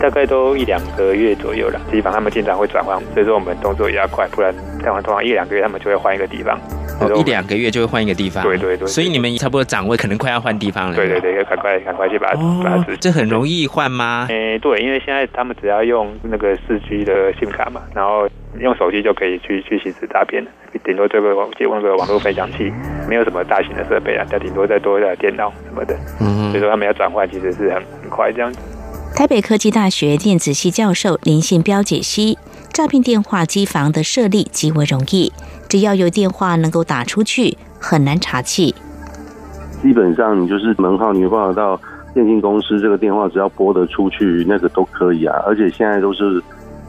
[0.00, 6.56] 大概都一两个月左右了，地方他们经常会转换，所以说我们动作也要快，不然通常通常一两个月他们就会换一个地方。
[7.00, 8.42] 哦，一两个月就会换一个地方。
[8.42, 8.86] 对对对。
[8.86, 10.96] 所以你们差不多掌握，可能快要换地方了。
[10.96, 12.96] 对对对，要赶快赶快去把它把它。
[13.00, 14.26] 这很容易换吗？
[14.28, 18.28] 诶，对，因为现在他们只要用那个四 G 的 SIM 卡嘛，然后
[18.58, 20.50] 用手机就可以去去行使诈骗了。
[20.84, 22.72] 顶多这个网接那个网络分享器，
[23.08, 25.96] 没有什么大型的设备啊，再顶多再多一台电脑什么的。
[26.20, 26.50] 嗯。
[26.50, 28.58] 所以说他们要转换其实是很很快这样子。
[29.14, 32.36] 台北科技大学电子系教授林信标解析，
[32.70, 35.32] 诈骗电话机房的设立极为容易，
[35.68, 37.56] 只要有电话能够打出去。
[37.78, 38.74] 很难查气。
[39.82, 41.78] 基本上你就是门号，你有办法到
[42.14, 45.36] 电信公司这个电话，只要拨得出去，那个都可以啊。
[45.46, 46.40] 而且现在都是，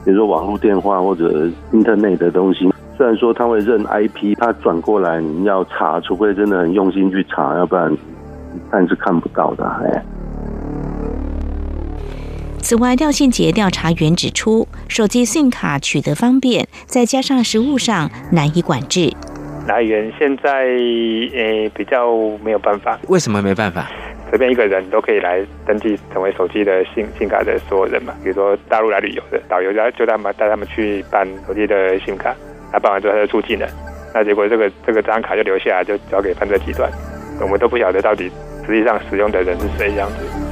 [0.04, 7.96] 比如说网络电话或者 Internet 的东西，虽然说他会认 IP，他转过来你要查，除非真的很用心去查，要不然
[8.72, 9.66] 看是看不到的。
[9.66, 10.04] 哎。
[12.68, 19.10] 此外，廖信杰调查员指出，手机信卡取得方便，再加上实物上难以管制。
[19.70, 22.12] 来源现在诶比较
[22.44, 23.00] 没有办法。
[23.08, 23.90] 为什么没办法？
[24.30, 28.14] 随便一个人都可以来登记成为手机的信信卡的所有人嘛？
[28.22, 32.36] 比如说大陆来旅游的导游，就就他们带他们去办手机的信卡，
[32.74, 33.66] 他办完之后他就出境了。
[34.14, 36.92] 那结果这个这个这张卡就留下来，就交给犯罪集团，
[37.40, 38.30] 我们都不晓得到底
[38.66, 40.47] 实际上使用的人是谁这样子。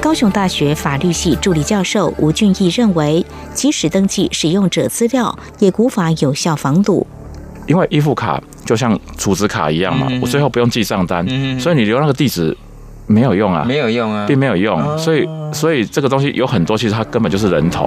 [0.00, 7.06] 高雄大学法律系助理教授吴俊义认为，即使登记使用者资料，也无法有效防堵。
[7.66, 11.26] 因为依付卡就像储值卡一样嘛，我最后不用记账单，
[11.60, 12.56] 所以你留那个地址
[13.06, 14.98] 没有用啊，没有用啊，并没有用。
[14.98, 17.86] 所以，所以这个东西有很多，其实它根本就是人头。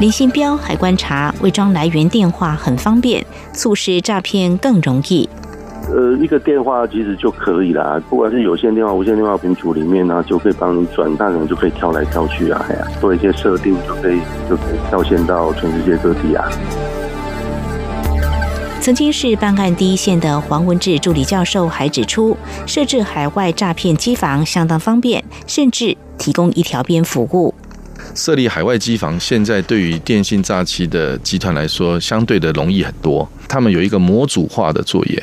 [0.00, 5.28] 林新标还观察，伪装来源电话很方便，促使诈骗更容易。
[5.94, 14.18] 呃，一个电话其实就可以啦，不管是有线电话、无线电话群组里面呢，就可以帮你转，大可能就可以跳来跳去啊，哎呀，做一些设定就可以
[14.50, 16.50] 就可以跳线到全世界各地啊。
[18.80, 27.54] 曾经是办案第一线的黄文志助理教授还指出，设置海外诈骗机房相当方便，甚至提供一条边服务。
[28.16, 33.28] 设立海外机房，现在对于电信诈欺的集团来说，相对的容易很多。
[33.48, 35.22] 他们有一个模组化的作业。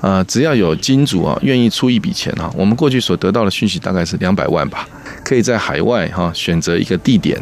[0.00, 4.86] 呃，只要有金主啊愿意出一笔钱啊，我们过去所得到的讯息大概是两百万吧，
[5.24, 7.40] 可以在海外哈选择一个地点，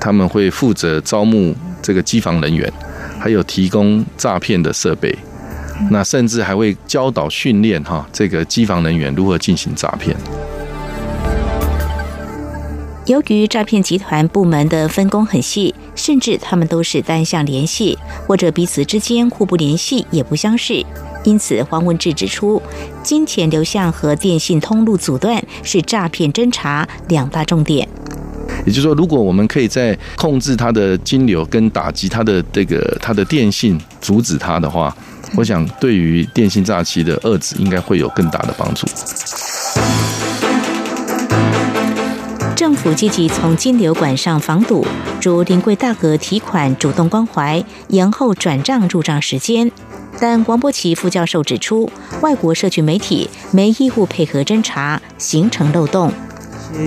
[0.00, 2.72] 他们会负责招募这个机房人员，
[3.18, 5.14] 还有提供诈骗的设备，
[5.90, 10.16] 那甚至还会教导训练哈这个机房人员如何进行诈骗。
[13.06, 17.96] 由于诈骗集团部门的分工很细，甚至他们都是单向联系，
[18.26, 20.84] 或者彼此之间互不联系，也不相识。
[21.26, 22.62] 因此，黄文志指出，
[23.02, 27.86] 金钱流向和电信通路阻断是诈骗侦查两大重点。
[28.64, 34.96] 也就是说，如果我们可以在控制它的金流跟打击它的这个它的电信，阻止它的话，
[35.34, 38.86] 我想对于电信诈欺的遏制应该会有更大的帮助。
[42.54, 44.86] 政府积极从金流管上防堵，
[45.20, 49.72] 如临柜大额提款主动关怀，延后转账入账时间。
[50.20, 56.12] 但王波奇副教授指出，外国社区媒体没义务配合侦查，形成漏洞。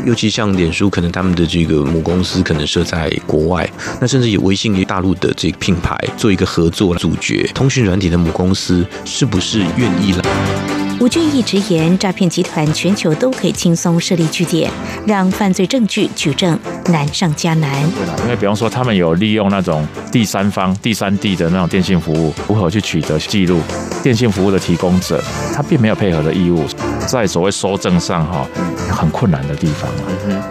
[0.06, 3.68] 尤其像脸书，可能他们的这个母公司可能设在国外，
[4.00, 10.79] 那甚至有微信与大陆的这个品牌做一个合作主角，通讯软体的母公司是不是愿意了？
[11.00, 14.70] 吴俊义直言，诈骗集团全球都可以轻松设立据点，
[15.08, 17.82] 让犯罪证据举证难上加难。
[18.24, 23.62] 因为比方说，他们有利用那种第三方、第三地的那种电信服务，如何去取得记录？
[24.04, 25.24] 电信服务的提供者，
[25.56, 26.66] 他并没有配合的义务，
[27.08, 28.46] 在所谓收证上，哈，
[28.92, 29.90] 很困难的地方。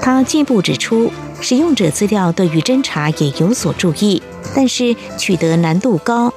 [0.01, 4.23] 他进一步指出，使用者资料对于侦查也有所注意，
[4.57, 6.33] 但是取得难度高。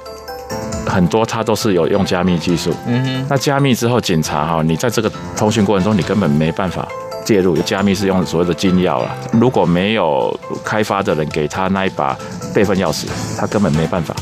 [0.92, 6.86] 很多它都是有用加密技术，嗯哼，那加密之后警察哈，你在这个通讯过程中，你根本没办法
[7.24, 7.56] 介入。
[7.62, 12.14] 加密是用所谓的金钥了，如果没有开发的人给他那一把
[12.54, 13.06] 备份钥匙，
[13.38, 14.14] 他根本没办法。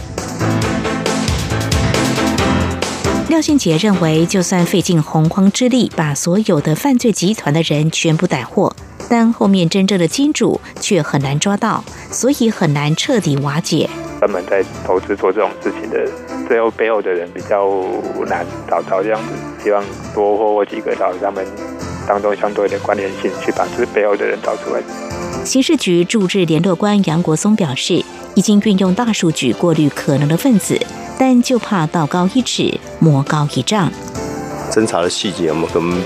[3.28, 8.72] 廖信杰认为，就算费尽洪荒之力把所有的犯罪集团的人全部逮获，
[9.10, 13.90] 但后面真正的金主却很难抓到，所以很难彻底瓦解。
[14.20, 16.08] 专门在投资做这种事情的，
[16.46, 17.68] 最后背后的人比较
[18.28, 19.32] 难找到这样子。
[19.64, 19.82] 希望
[20.14, 21.44] 多获获几个找他们
[22.06, 24.80] 当中相对的关联性，去把这背后的人找出来。
[25.44, 30.78] 刑事局驻日联络官杨国松表示，已经运用大数据过滤可能的分子，
[31.18, 33.90] 但就怕道高一尺，魔高一丈。
[34.70, 35.98] 侦查的细节我们可能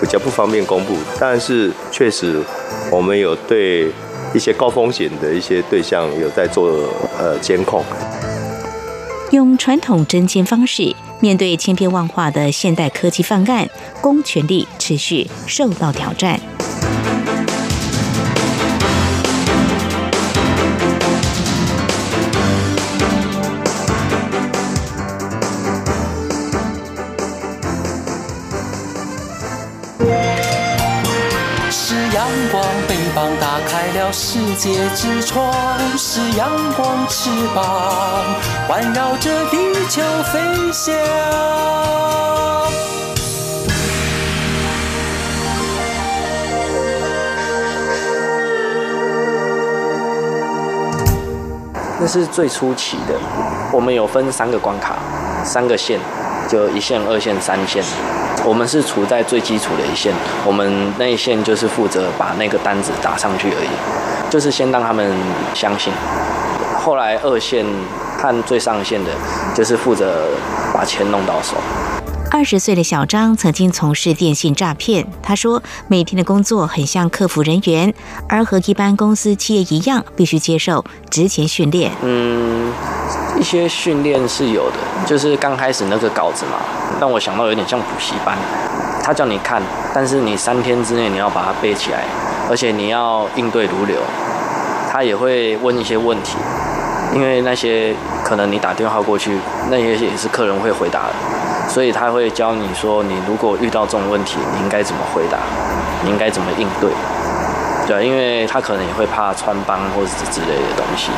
[0.00, 2.42] 比较不方便公布，但是确实
[2.90, 3.92] 我们有对。
[4.34, 6.68] 一些高风险的一些对象有在做
[7.18, 7.82] 呃监控，
[9.30, 13.66] 用传统侦监方式面对千变万化的现代科技犯案，
[14.02, 16.38] 公权力持续受到挑战。
[34.12, 38.24] 世界之窗是阳光翅膀
[38.66, 40.94] 环绕着地球飞翔。
[52.00, 53.18] 那是最初期的
[53.72, 54.96] 我们有分三个关卡
[55.44, 56.00] 三个线
[56.48, 57.84] 就一线二线三线。
[58.48, 60.10] 我们是处在最基础的一线，
[60.46, 65.14] 我们那一线就是负责把那个单子打上去而已，就是先让他们
[65.54, 65.92] 相信。
[66.80, 67.66] 后来二线
[68.18, 69.10] 看最上线的，
[69.54, 70.28] 就是负责
[70.72, 71.58] 把钱弄到手。
[72.30, 75.06] 二十岁的小张曾经从事电信诈骗。
[75.22, 77.92] 他说，每天的工作很像客服人员，
[78.30, 81.92] 而和一般公司企业一样，必须接受职前训练。
[82.02, 82.72] 嗯，
[83.38, 86.58] 一些训练是有的，就是刚开始那个稿子嘛，
[87.00, 88.36] 让我想到有点像补习班。
[89.02, 89.62] 他叫你看，
[89.94, 92.02] 但是你三天之内你要把它背起来，
[92.50, 93.96] 而且你要应对如流。
[94.90, 96.36] 他也会问一些问题，
[97.14, 99.38] 因为那些可能你打电话过去，
[99.70, 101.14] 那些也是客人会回答的。
[101.68, 105.38] 所以他会教你说，你如果遇到这种问题，你应该怎么回答，
[106.02, 106.90] 你应该怎么应对，
[107.86, 111.10] 对因为他可能也会怕穿帮或者之类的东西。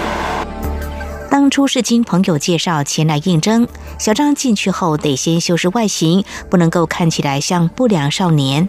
[1.30, 8.68] 当初是经朋友介绍前来应征，小张进去后得先修饰外形，不能够看起来像不良少年。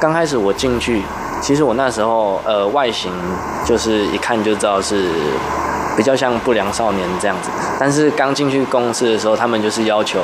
[0.00, 1.02] 刚开始我进去，
[1.42, 3.12] 其实我那时候呃外形
[3.66, 5.12] 就是一看就知道是。
[5.96, 10.20] 比较像不良少年这样子，但是刚进去公司的时候，他们就是要求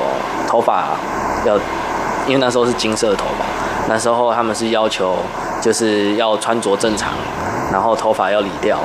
[0.47, 0.97] 头发
[1.45, 1.57] 要，
[2.29, 3.45] 因为那时候是金色头发，
[3.89, 5.17] 那时候他们是要求
[5.61, 7.13] 就是要穿着正常，
[7.73, 8.79] 然后头发要理掉，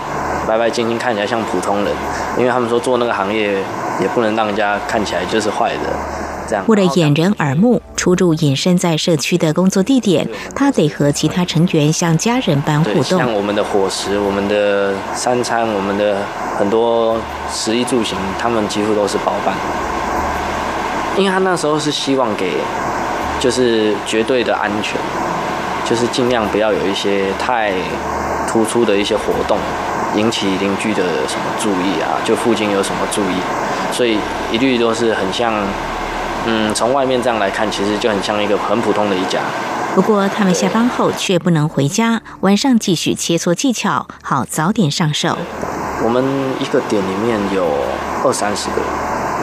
[0.50, 1.94] 白白净净看起来像普通人，
[2.36, 3.54] 因为他们说做那个行业
[4.02, 6.64] 也不能让人家看起来就是坏的。
[6.66, 13.20] 为了掩人耳目，出入隐身在社区的工作地点，他得和其他成员像家人般互动。
[13.20, 16.18] 像我们的伙食、我们的三餐、我们的
[16.58, 17.16] 很多
[17.54, 19.54] 食衣住行，他们几乎都是包办。
[21.16, 22.54] 因为他那时候是希望给，
[23.40, 25.00] 就是绝对的安全，
[25.86, 27.74] 就是尽量不要有一些太
[28.48, 29.56] 突出的一些活动，
[30.15, 33.36] 引起邻居的什么注意啊，就附近有什么注意，
[33.91, 34.17] 所以
[34.52, 35.54] 一律都是很像。
[36.45, 39.39] 嗯，从外面这样来看，其实就很像一个很普通的一家。
[39.93, 45.38] 不过他们下班后却不能回家，晚上继续切磋技巧，好早点上手。
[46.02, 46.24] 我们
[46.58, 47.67] 一个点里面有
[48.24, 48.86] 二三十个人，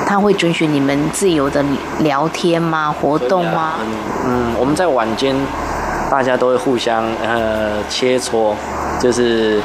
[0.06, 1.62] 他会准许你们自由的
[1.98, 2.94] 聊天吗？
[2.98, 3.74] 活动吗？
[4.26, 5.36] 嗯，我们在晚间，
[6.10, 8.54] 大家都会互相呃切磋，
[8.98, 9.60] 就是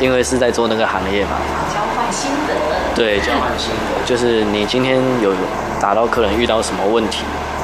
[0.00, 1.32] 因为是在做那个行业嘛，
[1.72, 2.54] 交换心得。
[2.94, 5.32] 对，交换心得，就是你今天有。
[5.80, 7.22] 打到客人遇到什么问题，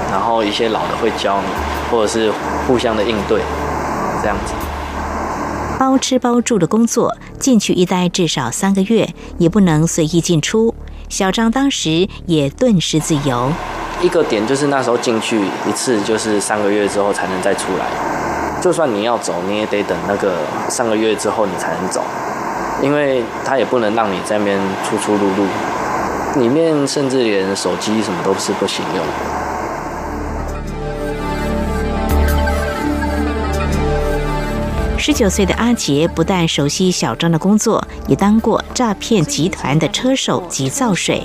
[0.09, 1.49] 然后一些老的会教你，
[1.91, 2.31] 或者是
[2.65, 3.41] 互相的应对，
[4.23, 4.55] 这样子。
[5.81, 10.73] 包吃包住的工作，进去一待至少三个月，也不能随意进出。
[11.09, 13.51] 小张当时也顿时自由。
[14.01, 17.87] 一个点就是那时候进去一次，就是三个月之后才能再出来。
[18.63, 20.37] 就算你要走，你也得等那个
[20.69, 22.01] 三个月之后你才能走，
[22.85, 25.47] 因为他也不能让你在那边出出入入。
[26.37, 29.05] 里面甚至连手机什么都是不行用。
[34.99, 41.23] 十九岁的阿杰不但熟悉小张的工作，也当过诈骗集团的车手及造水。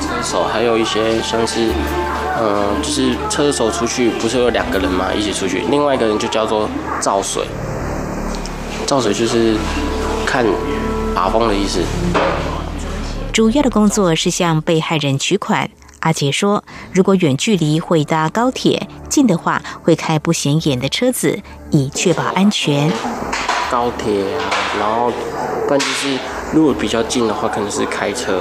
[0.00, 1.70] 车手还有一些像是，
[2.40, 6.68] 嗯，就是车手出去不是有两个人嘛，一起出去，另外一个人就叫做
[7.00, 7.44] 造水。
[8.86, 9.56] 造水就是
[10.32, 10.46] 看
[11.14, 11.82] 把风的意思。
[13.34, 15.68] 主要的工作是向被害人取款。
[16.00, 21.38] 阿杰说，如果远距离会搭高铁，近的话会开不显眼的车子，
[21.70, 22.90] 以确保安全。
[23.70, 24.40] 高铁啊，
[24.80, 25.12] 然后
[25.68, 26.16] 不然就是
[26.54, 28.40] 如果比较近的话，可能是开车，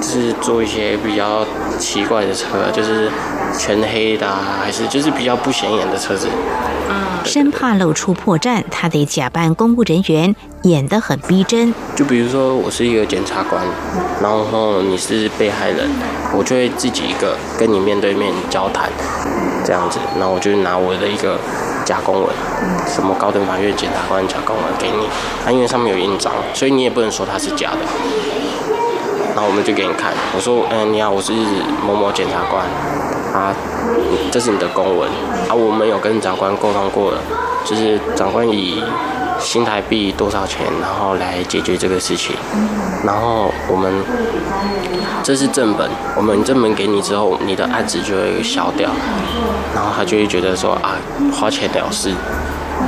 [0.00, 1.44] 就是坐一些比较
[1.76, 3.10] 奇怪的车，就是
[3.58, 4.26] 全黑的，
[4.62, 6.28] 还是就是比较不显眼的车子。
[7.22, 11.72] 生怕露出破绽，他得假扮公务人员，演得很逼真。
[11.94, 13.62] 就比如说，我是一个检察官，
[14.22, 15.86] 然后你是被害人，
[16.34, 18.88] 我就会自己一个跟你面对面交谈，
[19.64, 21.38] 这样子，然后我就拿我的一个
[21.84, 22.28] 假公文，
[22.88, 25.06] 什么高等法院检察官假公文给你，
[25.46, 27.78] 啊，因为上面有印章，所以你也不能说它是假的。
[29.34, 31.32] 然后我们就给你看，我说，嗯，你好，我是
[31.86, 32.64] 某某检察官。
[33.32, 33.54] 啊，
[34.30, 35.08] 这是你的公文
[35.48, 37.18] 啊，我们有跟长官沟通过了，
[37.64, 38.82] 就是长官以
[39.38, 42.34] 新台币多少钱，然后来解决这个事情。
[43.04, 43.92] 然后我们
[45.22, 48.90] 这是正本，我们正本给你之后，你的案子就会消掉。
[49.74, 50.96] 然后他就会觉得说啊，
[51.32, 52.12] 花钱了事。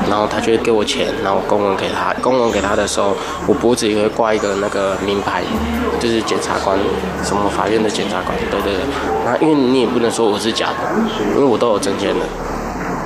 [0.09, 3.17] 然后他就会给我钱，然后公文给他，公文给他的时候，
[3.47, 5.43] 我脖子也会挂一个那个名牌，
[6.01, 6.79] 就是检察官，
[7.23, 8.83] 什么法院的检察官，对对对。
[9.25, 10.75] 那因为你也不能说我是假的，
[11.35, 12.27] 因为我都有证件的。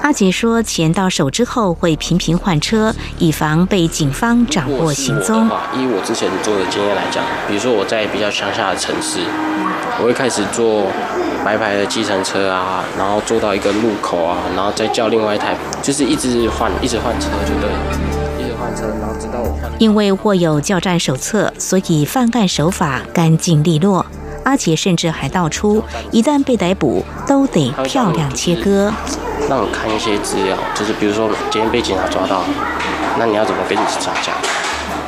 [0.03, 5.49] 阿杰说，钱到手之后会频频换车，以防被警方掌握行踪。
[5.75, 9.19] 以我之前做的经验来讲，比如说我在比较乡下的城市，
[9.99, 10.87] 我会开始坐
[11.47, 17.79] 白牌的计程车啊，然后坐到一个路口啊，然后再叫另外一台，就是一直换，一直换车就对了，
[18.37, 19.39] 一直换车，然后直到。
[19.79, 24.05] 因为握有教战手册，所以犯案手法干净利落。
[24.43, 28.93] 阿杰甚至还道出，一旦被逮捕，都得漂亮切割。
[29.49, 32.43] 让我看一些资料，就是比如说今天被警察抓到，
[33.17, 34.35] 那你要怎么跟警察讲？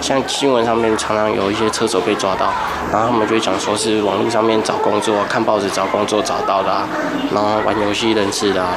[0.09, 2.51] 像新闻上面常常有一些车手被抓到，
[2.91, 6.89] 然后他们就会讲说是网络上面找工作、看报纸找工作找到的啊，
[7.31, 8.71] 然后玩游戏认识的啊，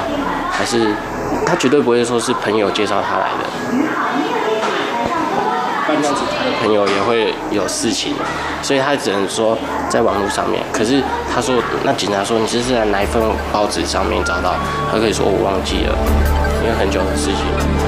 [0.50, 0.94] 还是
[1.46, 3.48] 他绝对不会说是朋友介绍他来的。
[5.86, 8.14] 他的朋友也会有事情，
[8.60, 9.56] 所以他只能说
[9.88, 10.62] 在网络上面。
[10.70, 11.02] 可是
[11.34, 14.54] 他说，那警察说你这是在哪一份报纸上面找到？
[14.92, 15.96] 他可以说我忘记了，
[16.62, 17.81] 因为很久的事情。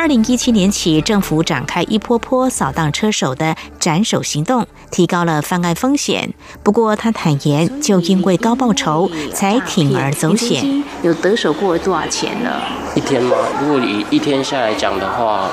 [0.00, 6.32] 二零一七年起，政府展开一波波扫荡车手的斩首行动，提高了犯案风险。
[6.62, 10.82] 不过他坦言，就因为高报酬，才铤而走险。
[11.02, 12.50] 有得手过多少钱呢？
[12.94, 13.36] 一天吗？
[13.60, 15.50] 如果以一天下来讲的话。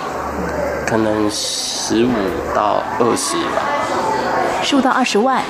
[0.86, 2.10] 可能十五
[2.56, 3.62] 到二十吧，
[4.64, 5.44] 十五到二十万。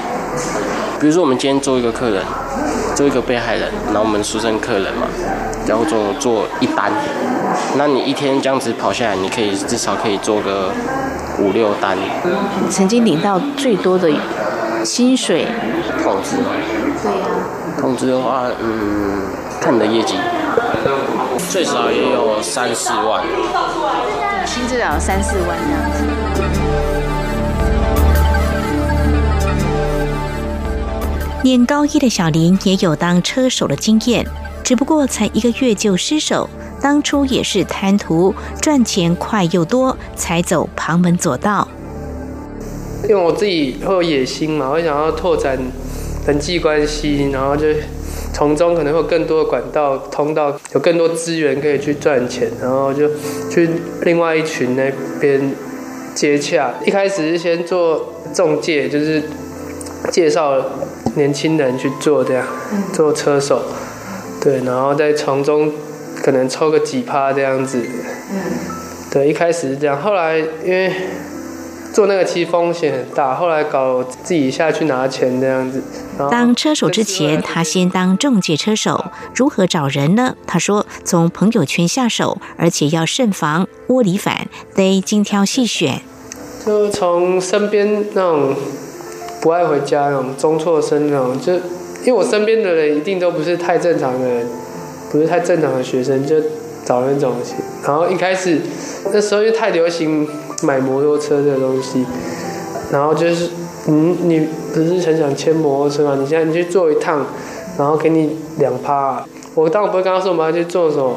[0.99, 2.25] 比如说，我们今天做一个客人，
[2.95, 5.05] 做一个被害人，然后我们俗称客人嘛，
[5.67, 6.91] 然后做做一单，
[7.77, 10.71] 那你一天这样子跑下来，你可以至少可以做个
[11.39, 11.97] 五六单。
[12.69, 14.09] 曾经领到最多的
[14.83, 15.47] 薪水？
[16.03, 16.45] 通知吗？
[17.03, 17.27] 对呀。
[17.79, 19.21] 通知的话，嗯，
[19.61, 20.15] 看你的业绩，
[21.49, 23.23] 最少也有三四万。
[24.45, 26.03] 薪至少三四万这样子。
[31.43, 34.25] 念高一的小林也有当车手的经验，
[34.63, 36.49] 只不过才一个月就失手。
[36.81, 41.67] 当初也是贪图赚钱快又多，才走旁门左道。
[43.03, 45.57] 因为我自己会有野心嘛，我想要拓展
[46.25, 47.67] 人际关系，然后就。
[48.33, 53.09] 从中可能会有更多的管道通道，有更多资源可以去赚钱，然后就
[53.49, 53.67] 去
[54.03, 55.55] 另外一群那边
[56.13, 56.71] 接洽。
[56.85, 59.23] 一开始是先做中介，就是
[60.11, 60.53] 介绍
[61.15, 62.45] 年轻人去做这样，
[62.93, 63.63] 做车手，
[64.39, 65.71] 对，然后再从中
[66.27, 67.81] 可能抽个几趴这样子。
[68.31, 68.35] 嗯
[69.09, 70.91] 对，一开始是这样，后来因为。
[71.93, 75.81] 做那个其实风险很大，后来搞自己下去拿钱这样子。
[76.29, 79.05] 当车手之前，他先当中介车手。
[79.33, 80.35] 如何找人呢？
[80.45, 86.01] 他说：从朋友圈下手，而且要慎防窝里反，得精挑细选。
[86.63, 88.53] 就从身边那种
[89.41, 94.45] 不爱回家那种中辍生那种，就因为我身边的人一定都不是太正常的人，
[95.11, 96.35] 不是太正常的学生，就
[96.85, 97.33] 找那种。
[97.85, 98.59] 然后一开始
[99.13, 100.27] 那时候又太流行。
[100.63, 102.03] 买摩托车这个东西，
[102.91, 103.47] 然后就是，
[103.85, 106.17] 你你不是很想牵摩托车吗？
[106.19, 107.23] 你现在你去坐一趟，
[107.77, 109.23] 然后给你两趴。
[109.53, 111.13] 我当然不会跟他说我们要去做什么，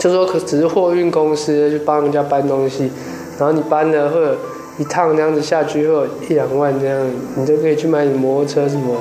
[0.00, 2.90] 就说可只是货运公司去帮人家搬东西，
[3.38, 4.36] 然后你搬了或者
[4.78, 6.98] 一趟这样子下去会有一两万这样，
[7.36, 8.96] 你就可以去买你摩托车什么，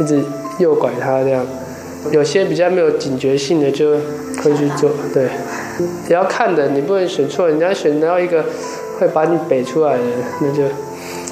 [0.00, 0.24] 一直
[0.58, 1.44] 诱拐他这样。
[2.12, 3.92] 有些比较没有警觉性的就
[4.42, 5.28] 会去做，对。
[6.08, 8.44] 也要看的，你不能选错，人家选到一个
[8.98, 10.04] 会把你北出来的，
[10.40, 10.64] 那就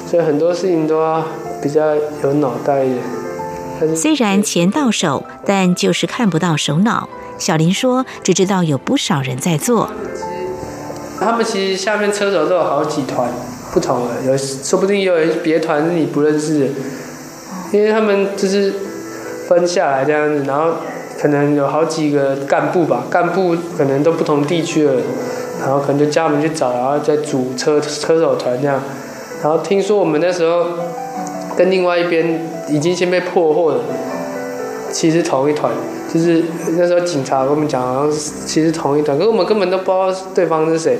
[0.09, 1.23] 所以很多事情都要
[1.61, 3.95] 比较有脑袋一点。
[3.95, 7.07] 虽然钱到手，但就是看不到首脑。
[7.37, 9.89] 小林说：“只知道有不少人在做。”
[11.19, 13.31] 他们其实下面车手都有好几团
[13.71, 16.65] 不同的，有说不定有别团是你不认识的，
[17.71, 18.73] 因为他们就是
[19.49, 20.75] 分下来这样子，然后。
[21.21, 25.03] 可能有好几个干部吧，干部可能都不同地区的人，
[25.59, 28.81] 然后可能就叫我们去找，然后再组车车手团这样。
[29.43, 30.65] 然后听说我们那时候
[31.57, 32.39] 跟另外一边
[32.69, 33.81] 已经先被破获了，
[34.93, 35.73] 其实同一团，
[36.13, 36.41] 就是
[36.77, 38.11] 那时候警察跟我们讲，好像
[38.45, 40.97] 其实同一团，可是我们根本都不知道对方是谁。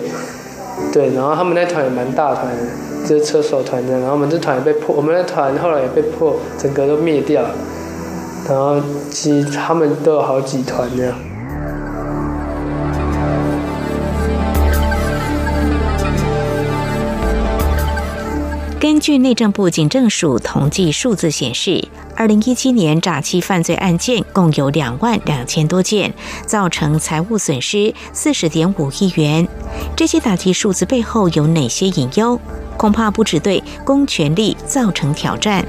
[0.92, 7.52] 对，然后他们那团也蛮大团的，就是车手团的，然后我们这团也被破，我们那团后来也被破，整个都灭掉了。
[8.50, 8.82] 然后
[9.12, 11.16] 其实他们都有好几团这样。
[18.80, 21.86] 根据内政部警政署统计数字显示，
[22.16, 26.14] 二零一七年诈欺犯罪案件共有两万两千多件，
[26.46, 29.46] 造成财务损失四十点五亿元。
[29.98, 32.40] 这些打击数字背后有哪些隐忧？
[32.78, 35.64] 恐怕不只对公权力造成挑战。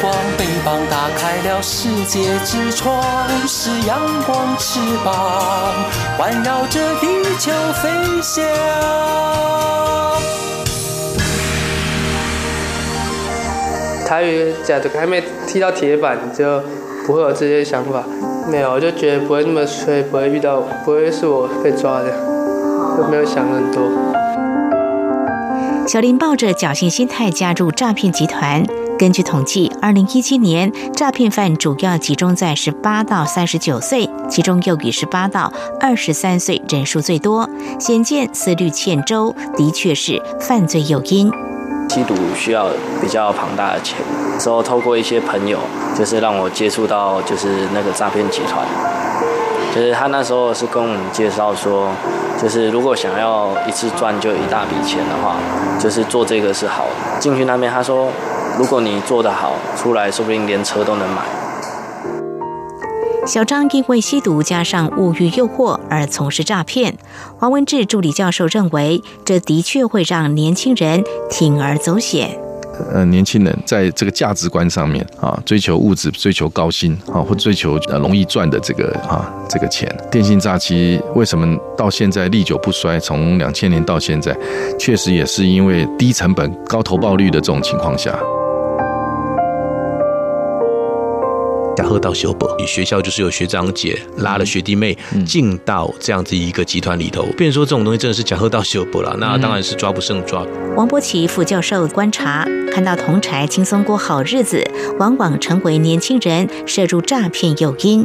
[0.00, 3.02] 光，翅膀打开了世界之窗，
[3.46, 5.72] 是阳光翅膀
[6.16, 7.06] 环绕着地
[7.38, 7.88] 球飞
[8.22, 8.44] 翔。
[14.06, 16.62] 台语讲的还没踢到铁板，就
[17.06, 18.02] 不会有这些想法。
[18.50, 22.10] 没有，我就觉得不会那么衰，不会遇到，不会是我被抓的，
[22.96, 23.82] 就没有想很多。
[25.86, 28.64] 小林抱着侥幸心态加入诈骗集团。
[28.98, 41.30] 根据统计，二零一七年诈骗犯主要集中在十八到三十九岁，其中又以十八到二十三岁人数最多，显见思虑欠周，的确是犯罪诱因。
[41.90, 42.68] 吸毒需要
[43.00, 43.98] 比较庞大的钱，
[44.36, 45.60] 之后透过一些朋友，
[45.96, 48.66] 就是让我接触到就是那个诈骗集团，
[49.72, 51.88] 就是他那时候是跟我们介绍说，
[52.42, 55.36] 就是如果想要一次赚就一大笔钱的话，
[55.78, 57.20] 就是做这个是好的。
[57.20, 58.10] 进去那边他说，
[58.58, 61.22] 如果你做得好，出来说不定连车都能买。
[63.24, 66.96] 小张因为吸毒加上物欲诱惑而从事诈骗。
[67.38, 72.36] 黄文志助理教授认为，这的确会让年轻人铤而走险。
[72.92, 79.88] 呃，年轻人在这个价值观上面啊，追求物质、追求高薪啊，或追求呃容易赚的这个啊这个钱。
[80.10, 82.98] 电信诈欺为什么到现在历久不衰？
[82.98, 84.36] 从两千年到现在，
[84.78, 88.18] 确实也是因为低成本、高投报率的这种情况下。
[91.78, 100.44] 假喝到修博，学校就是有学长姐拉了学弟妹进到这样子一个集团里头，变成说这种东西真的是假喝到修补了，那当然是抓不胜抓。
[100.74, 104.68] 王伯奇副教授观察，看到同柴轻松过好日子，
[104.98, 108.04] 往往成为年轻人涉入诈骗诱因。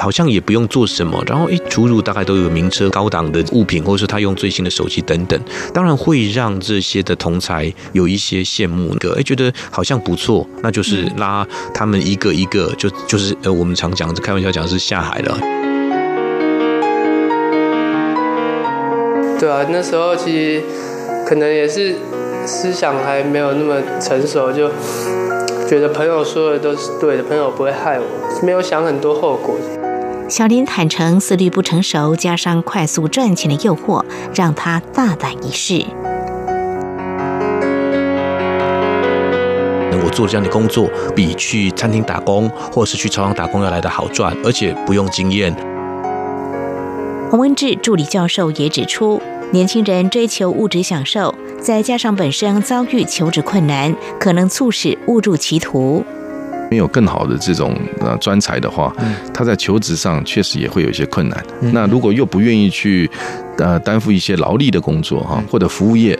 [0.00, 5.38] 好像也不用做什么，然后一出入大概都有名车、高档的物品，或者说他用最新的手机等等，
[5.74, 15.38] 当然会让这些的同才有一些羡慕，个哎觉得好像不错，那就是拉他们一个一个，就就是呃我们常讲，开玩笑讲是下海了。
[19.38, 20.62] 对啊，那时候其实
[21.26, 21.94] 可能也是
[22.46, 24.70] 思想还没有那么成熟，就
[25.68, 28.04] 觉得朋友说的都是对的，朋友不会害我，
[28.42, 29.56] 没有想很多后果。
[30.30, 35.84] 小林坦诚，思虑不成熟，加上快速赚钱的诱惑，让他大胆一试。
[40.02, 45.52] 我做这样的工作，比去餐厅打工或是去超商打工要来的好赚，而且不用经验。
[47.28, 49.20] 洪文志助理教授也指出，
[49.50, 56.04] 年轻人追求物质享受，再加上本身遭遇求职困难，可能促使误入歧途。
[56.70, 58.94] 没有更好的这种呃专才的话，
[59.34, 61.44] 他在求职上确实也会有一些困难。
[61.72, 63.10] 那如果又不愿意去
[63.58, 66.18] 呃担负一些劳力的工作哈，或者服务业，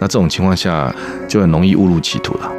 [0.00, 0.94] 那这种情况下
[1.26, 2.52] 就很容易误入歧途了。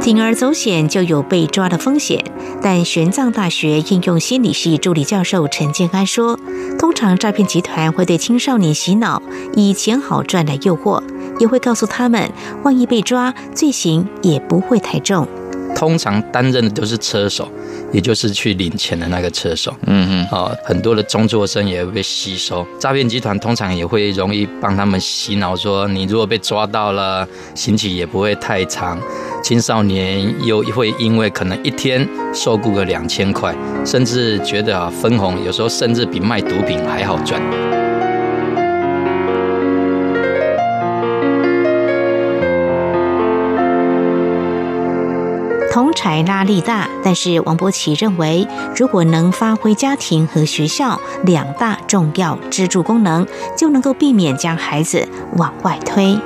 [0.00, 2.24] 铤而走险就有被抓的风险，
[2.62, 6.38] 但玄奘大学应用心理系助理教授陈建安说，
[6.78, 9.20] 通常诈骗集团会对青少年洗脑，
[9.54, 11.02] 以钱好赚来诱惑，
[11.38, 12.30] 也会告诉他们，
[12.62, 15.26] 万一被抓，罪行也不会太重。
[15.76, 17.48] 通常担任的都是车手，
[17.92, 19.72] 也就是去领钱的那个车手。
[19.86, 22.66] 嗯哼，啊，很多的中作生也会被吸收。
[22.80, 28.98] 诈骗集团通常也会容易帮他们洗脑，说你如果被抓到了，刑期也不会太长。
[29.40, 37.40] 青少年又会因为可能一天受雇个两千块，甚至觉得啊分红有时候甚至比卖毒品还好赚。
[46.22, 48.46] 拉力大，但是王伯奇认为，
[48.76, 55.06] 如果能发挥家庭和学校两大重要支柱功能，就能够避免将孩子
[55.36, 56.18] 往外推。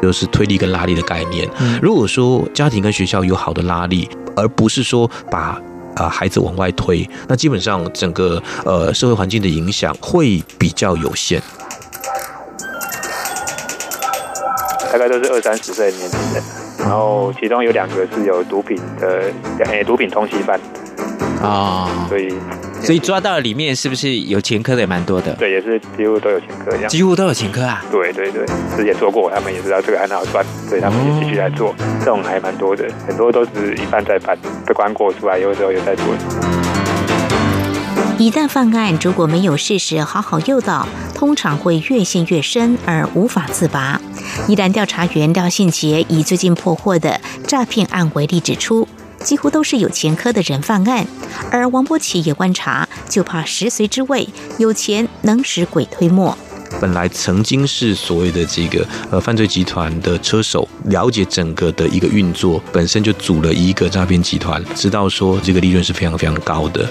[0.00, 1.48] 就是推力跟拉力的概念。
[1.82, 5.60] 如果说家庭跟学校有好的拉力，而不是说把
[5.96, 11.42] 啊孩子往外推，那基本上整个呃社会环境的影响会比较有限。
[14.98, 16.42] 大概都是二三十岁的年轻人。
[16.78, 19.24] 然后其中有两个是有毒品的，
[19.66, 20.58] 诶，毒品通缉犯
[21.42, 22.32] 啊，所以
[22.80, 25.34] 所以抓到里面是不是有前科的也蛮多的？
[25.34, 27.84] 对，也是几乎都有前科，几乎都有前科啊。
[27.90, 28.46] 对对对，
[28.76, 36.04] 之前做过，他们也知道这个很好赚，所以他们也继续来做，这种还蛮多的，很多都是一犯再犯，被关过出来以后之后又在做。
[38.18, 44.00] 一旦犯案，如果没有适时好好诱导，通常会越陷越深而无法自拔。
[44.48, 48.88] 一旦调查员廖信杰以最近破获的诈骗案为例指出，
[49.22, 51.06] 几乎都是有前科的人犯案。
[51.52, 56.36] 而王波奇也观察，就怕食髓之味，有钱能使鬼推磨。
[56.80, 66.84] 本来曾经是所谓的这个呃犯罪集团的车手，了解整个的一个运作，本身就组了一个诈骗集团，知道说这个利润是非常非常高的。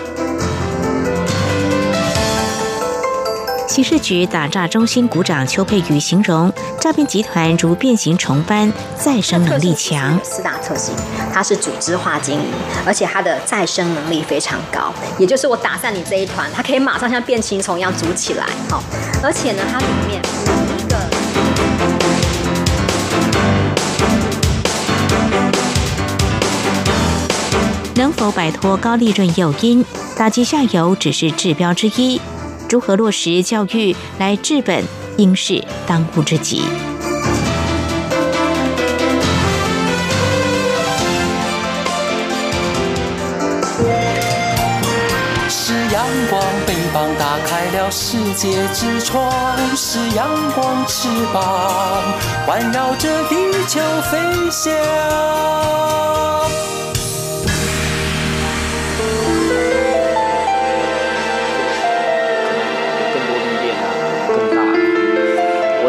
[3.78, 6.52] 刑事局打诈中心股长邱佩瑜形容，
[6.82, 10.20] 诈骗集团如变形虫般再生能力强。
[10.24, 10.96] 四大特性，
[11.32, 12.48] 它是组织化经营，
[12.88, 14.92] 而且它的再生能力非常高。
[15.20, 18.48] 也就是我打散你这一团，它可以马上像变形虫一样组起来。
[18.68, 18.84] 好，
[19.22, 20.24] 而且呢，它里面
[20.80, 20.98] 一个
[27.94, 29.86] 能否摆脱高利润诱因，
[30.18, 32.20] 打击下游只是治标之一。
[32.70, 34.84] 如何落实教育来治本，
[35.18, 36.64] 应是当务之急。
[45.50, 49.32] 是阳光，翅膀打开了世界之窗；
[49.76, 52.04] 是阳光，翅膀
[52.46, 53.36] 环绕着地
[53.68, 53.80] 球
[54.12, 54.18] 飞
[54.52, 54.74] 翔。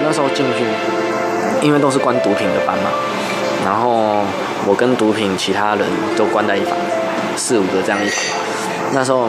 [0.09, 0.65] 那时候进去，
[1.61, 2.89] 因为都是关毒品的班嘛，
[3.63, 4.25] 然后
[4.67, 5.87] 我跟毒品其他人
[6.17, 6.75] 都关在一房，
[7.37, 8.25] 四五个这样一房。
[8.95, 9.29] 那时候，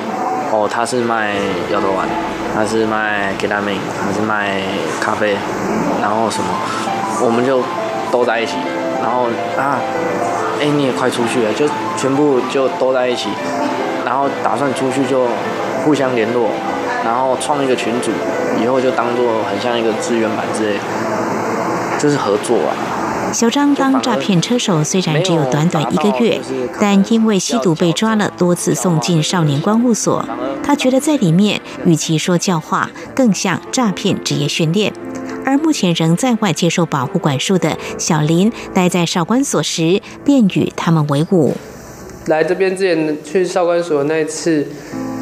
[0.54, 1.34] 哦，他是卖
[1.70, 2.08] 摇头丸，
[2.56, 4.62] 他是卖给他命，他是卖
[5.02, 5.36] 咖啡，
[6.02, 6.48] 然后什么，
[7.26, 7.62] 我们就
[8.10, 8.54] 都在一起。
[9.02, 9.24] 然后
[9.58, 9.76] 啊，
[10.62, 11.66] 哎，你也快出去了，就
[11.98, 13.28] 全部就都在一起，
[14.06, 15.28] 然后打算出去就
[15.84, 16.48] 互相联络。
[17.04, 18.12] 然后创一个群组，
[18.62, 20.80] 以后就当做很像一个资源版之类，
[22.00, 22.76] 这是合作啊。
[23.32, 26.42] 小张当诈骗车手虽然只有短短一个月，
[26.80, 30.26] 但因为吸毒被抓了，多次送进少年关护所。
[30.64, 34.92] 他觉得在里面，与其说教化，更像诈骗职业训练。
[35.46, 41.56] 而目前仍在外接受保护管束的小林，待在少管所时，便与他们为伍。
[42.26, 44.68] 来这边之前去少管所那一次，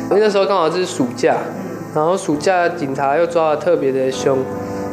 [0.09, 1.35] 因为那时候刚好是暑假。
[1.97, 4.37] 然后暑假警察又抓的特别的凶，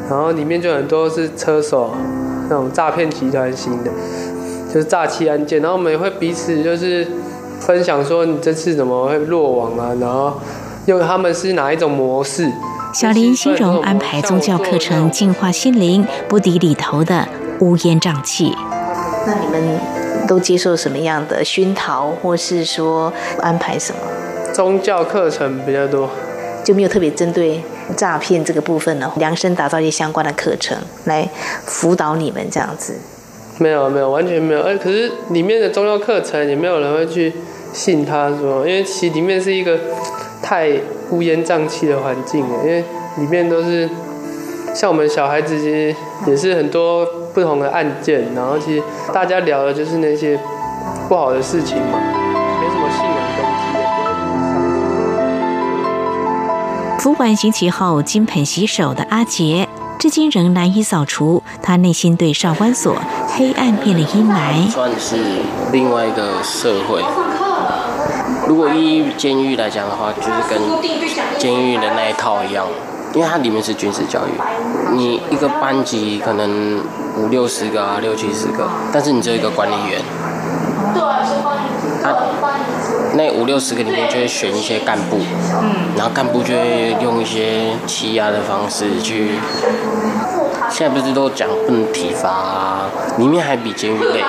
[0.09, 1.91] 然后里面就很多是车手，
[2.49, 3.91] 那种诈骗集团型的，
[4.73, 5.61] 就是诈欺案件。
[5.61, 7.07] 然后我们也会彼此就是
[7.61, 9.95] 分享说你这次怎么会落网啊？
[10.01, 10.41] 然后
[10.87, 12.51] 用他们是哪一种模式？
[12.95, 17.29] 小林形容安排宗教课程净化心灵，不敌里头的
[17.61, 18.57] 乌烟瘴气。
[19.27, 19.79] 那你们
[20.27, 23.99] 都接受什么样的熏陶，或是说安排什么？
[24.55, 26.09] 宗教课程比较多。
[26.65, 27.62] 就没有特别针对
[27.95, 31.29] 诈骗这个部分呢，量身打造一些相关的课程来
[31.67, 32.95] 辅导你们这样子。
[33.59, 37.33] 没有没有完全没有，哎，可是里面的宗教课程也没有人会去
[37.73, 39.79] 信他说，因为其里面是一个
[40.43, 40.73] 太
[41.11, 42.83] 乌烟瘴气的环境因为
[43.19, 43.89] 里面都是
[44.75, 45.95] 像我们小孩子其实
[46.27, 50.37] 也是很多不同的案件，然后其实大家聊的就是那些
[51.09, 52.01] 不好的事情嘛。
[52.61, 53.74] 没什么信任根基
[57.05, 62.97] 服完刑期后金盆洗手的阿杰，至今仍难以扫除他内心对少管所
[63.29, 64.67] 黑暗面的阴霾。
[64.71, 65.17] 算是
[65.71, 67.05] 另外一个社会。
[68.49, 70.59] 如果依监狱来讲的话，就是跟
[71.39, 72.67] 监狱的那一套一样，
[73.13, 74.31] 因为它里面是军事教育，
[74.95, 76.81] 你一个班级可能
[77.19, 80.01] 五六十个啊，六七十个，但是你只有一个管理员。
[82.03, 82.13] 他
[83.17, 89.33] 那五六十个里面就会选一些干部，嗯然后干部就会用一些欺压的方式去。
[90.71, 94.25] 现在不是都讲不能体罚啊，里面还比监狱累，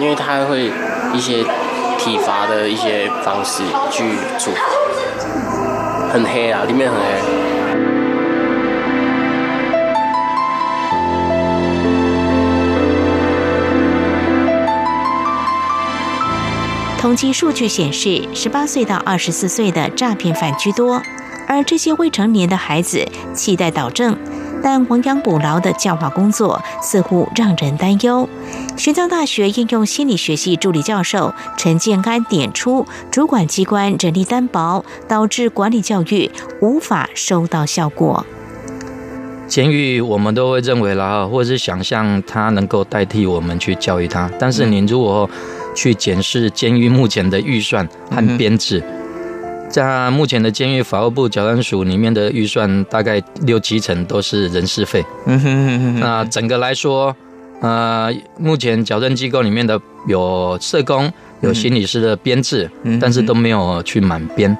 [0.00, 0.70] 因为他会
[1.12, 1.44] 一些
[1.98, 4.04] 体罚的一些方式去
[4.38, 4.54] 做，
[6.10, 7.41] 很黑啊，里面很黑。
[17.02, 21.02] 统计数据显示，十八岁到二十四岁的诈骗犯居多，
[21.48, 24.16] 而这些未成年的孩子期待导正，
[24.62, 28.28] 但亡羊补牢的教化工作似乎让人担忧。
[28.76, 36.30] 玄奘大学应用心理学系助理教授陈建安点出，主管机关人力单薄，导致管理教育
[36.60, 38.24] 无法收到效果。
[39.48, 45.28] 监狱我们都会认为啦，或者是想象它能够代替我们去教育他，但是您如果
[45.74, 48.82] 去检视监狱目前的预算和编制，
[49.68, 55.04] 在目前的监狱法务部矫正署里面的预算，大概六七成都是人事费。
[55.26, 56.00] 嗯哼哼哼。
[56.00, 57.14] 那整个来说，
[57.60, 61.10] 呃，目前矫正机构里面的有社工、
[61.40, 62.70] 有心理师的编制，
[63.00, 64.56] 但是都没有去满编，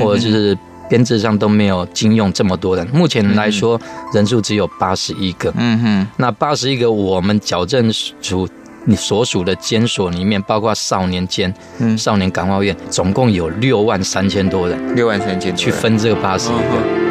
[0.00, 0.56] 或者是
[0.88, 2.86] 编制上都没有禁用这么多人。
[2.88, 3.78] 目前来说，
[4.14, 5.52] 人数只有八十一个。
[5.56, 8.48] 嗯哼，那八十一个，我们矫正署
[8.86, 14.94] 你所属的监所里面，包括少年监、嗯少年感化院，总共有六万三千多人。
[14.94, 17.04] 六万三千去分这个八十一个。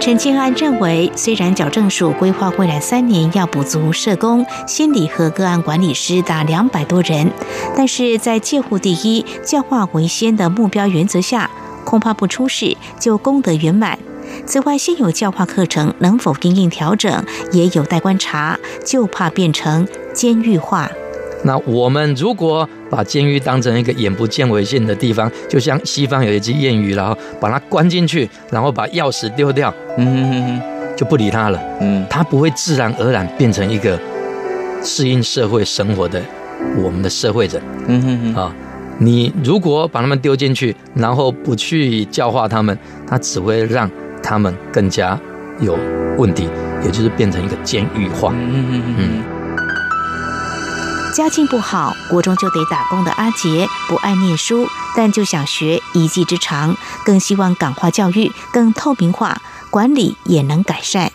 [0.00, 7.30] 陈庆安认为，虽然矫正署规划未来三年要补足社工、心理和个案管理师达两百多人，
[7.76, 11.50] 但是在戒护第一、教化为先的目标原则下，
[11.84, 13.98] 恐怕不出事就功德圆满。
[14.46, 20.90] 此外，现有教化课程能否因应调整，也有待观察，就怕变成监狱化。
[21.42, 30.60] 那我们如果把监狱当成一个眼不见为净的地方，就像西方有一句谚语，然后把它关进去，然后把钥匙丢掉，嗯哼哼，
[30.96, 33.98] 就不理它了，嗯，它不会自然而然变成一个
[34.82, 36.20] 适应社会生活的
[36.76, 38.54] 我们的社会人，嗯哼哼，啊，
[38.98, 42.76] 你如果把他们丢进去，然后不去教化他们，
[43.06, 43.90] 他只会让
[44.22, 45.18] 他们更加
[45.58, 45.76] 有
[46.16, 46.48] 问题，
[46.84, 49.24] 也就是变成一个监狱化，嗯嗯嗯。
[51.12, 54.66] 家境不好，国中就得打工的阿杰不爱念书，
[54.96, 59.38] 但就想学一技之长，更希望感化教育更透明化，
[59.70, 61.10] 管理也能改善。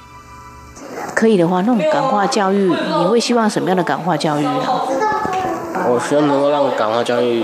[1.16, 4.52] 可以的话，那种感化教育，你会希望什么样的感化教育呢？
[5.88, 7.44] 我希望能够让感化教育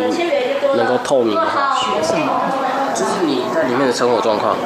[0.76, 1.74] 能够透明化。
[1.76, 2.34] 学什么？
[2.94, 4.58] 就是你在里面的生活状况，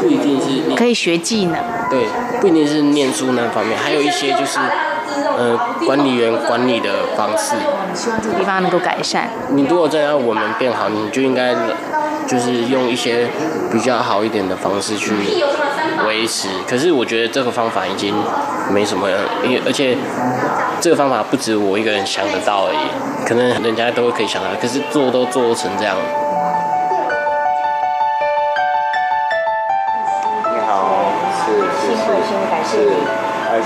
[0.00, 1.56] 不一定是可以学技能。
[1.90, 2.06] 对，
[2.40, 4.58] 不一定是念书那方面，还有一些就是。
[5.38, 7.54] 呃，管理员管理的方式，
[7.94, 9.28] 希望这个地方能够改善。
[9.50, 11.54] 你如果真要我们变好，你就应该
[12.26, 13.28] 就是用一些
[13.70, 15.12] 比较好一点的方式去
[16.06, 16.48] 维持。
[16.66, 18.14] 可是我觉得这个方法已经
[18.70, 19.08] 没什么，
[19.44, 19.96] 因为而且
[20.80, 25.96] 这个方法不止我一个人想得到而已，可能人家都可以想到，可是做都做成这样。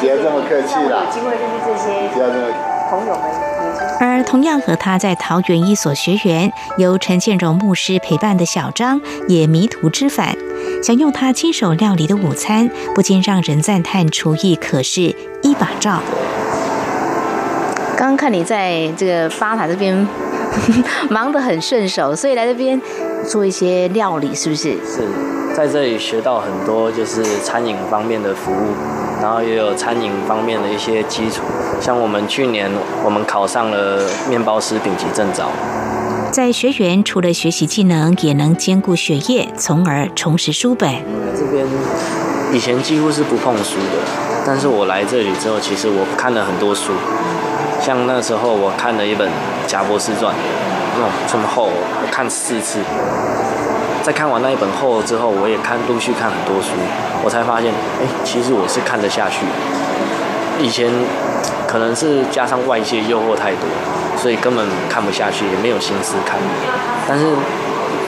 [0.01, 1.05] 不要这么客气了。
[1.05, 2.09] 有机会认识这些
[2.91, 3.23] 朋友们。
[4.01, 8.99] 而同样和他在桃园一所学员，由陈建荣牧师陪伴的小张，
[9.29, 10.35] 也迷途知返，
[10.83, 16.01] 想用他亲手料理的午餐，不禁让人赞叹厨艺可是一把照。
[17.95, 20.09] 刚刚看你在这个吧台这边
[21.11, 22.81] 忙得很顺手，所以来这边
[23.29, 24.71] 做一些料理，是不是？
[24.87, 25.07] 是
[25.55, 28.57] 在这里学到很多，就是餐饮方面的服务。
[29.21, 31.43] 然后也有餐饮方面的一些基础，
[31.81, 32.71] 像我们去年
[33.05, 35.51] 我们考上了面包师丙级证照。
[36.31, 40.89] 在学员除了学习技能，也能兼顾学业，从而重拾书本。
[41.37, 41.67] 这边
[42.53, 43.99] 以前几乎是不碰书的，
[44.47, 46.93] 但是我来这里之后，其实我看了很多书，
[47.81, 49.29] 像那时候我看了一本
[49.67, 50.33] 《贾博士传》，
[51.29, 52.79] 这么厚，我看四次。
[54.11, 56.75] 在看完那一本后之后，我也看陆续看很多书，
[57.23, 57.71] 我才发现，
[58.03, 59.47] 哎，其实我是看得下去。
[60.59, 60.91] 以前
[61.69, 63.71] 可能是加上外界诱惑太多，
[64.17, 66.41] 所以根本看不下去，也没有心思看。
[67.07, 67.25] 但是，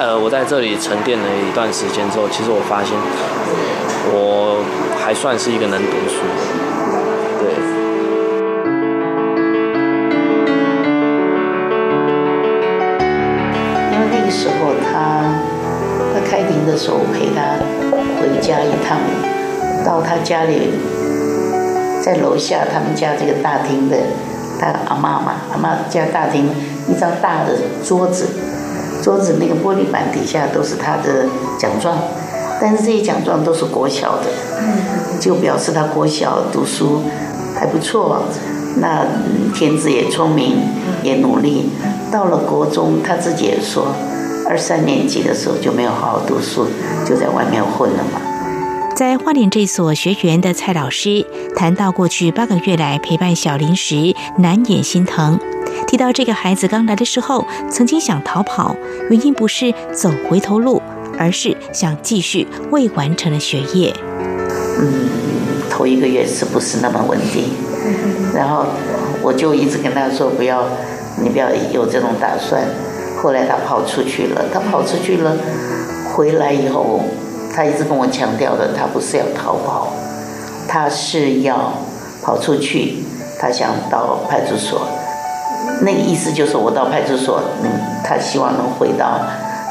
[0.00, 2.98] 呃，我在这里沉淀了一段时间之后，其实我发现，
[4.10, 4.58] 我
[4.98, 6.26] 还算是一个能读书。
[7.38, 7.54] 对。
[13.94, 14.91] 因为那个时候。
[16.66, 17.56] 的时候陪他
[18.20, 18.98] 回家一趟，
[19.84, 20.70] 到他家里，
[22.02, 23.96] 在楼下他们家这个大厅的，
[24.60, 26.48] 他阿妈嘛，阿妈家大厅
[26.88, 28.26] 一张大的桌子，
[29.02, 31.26] 桌子那个玻璃板底下都是他的
[31.58, 31.96] 奖状，
[32.60, 34.26] 但是这些奖状都是国小的，
[35.20, 37.02] 就表示他国小读书
[37.54, 38.22] 还不错，
[38.76, 39.06] 那
[39.54, 40.56] 天资也聪明，
[41.02, 41.70] 也努力，
[42.10, 43.88] 到了国中他自己也说。
[44.48, 46.66] 二三年级的时候就没有好好读书，
[47.06, 48.20] 就在外面混了嘛。
[48.94, 51.24] 在花莲这所学员的蔡老师
[51.56, 55.38] 谈到过去八个月来陪伴小林时，难掩心疼。
[55.86, 58.76] 提到这个孩子刚来的时候，曾经想逃跑，
[59.08, 60.82] 原因不是走回头路，
[61.18, 63.94] 而是想继续未完成的学业。
[64.78, 65.08] 嗯，
[65.70, 67.44] 头一个月是不是那么稳定？
[68.34, 68.66] 然后
[69.22, 70.64] 我就一直跟他说，不要，
[71.22, 72.62] 你不要有这种打算。
[73.22, 75.36] 后来他跑出去了，他跑出去了，
[76.12, 77.00] 回来以后，
[77.54, 79.92] 他一直跟我强调的，他不是要逃跑，
[80.66, 81.72] 他是要
[82.24, 83.04] 跑出去，
[83.38, 84.80] 他想到派出所，
[85.82, 87.70] 那个意思就是我到派出所，嗯，
[88.02, 89.20] 他希望能回到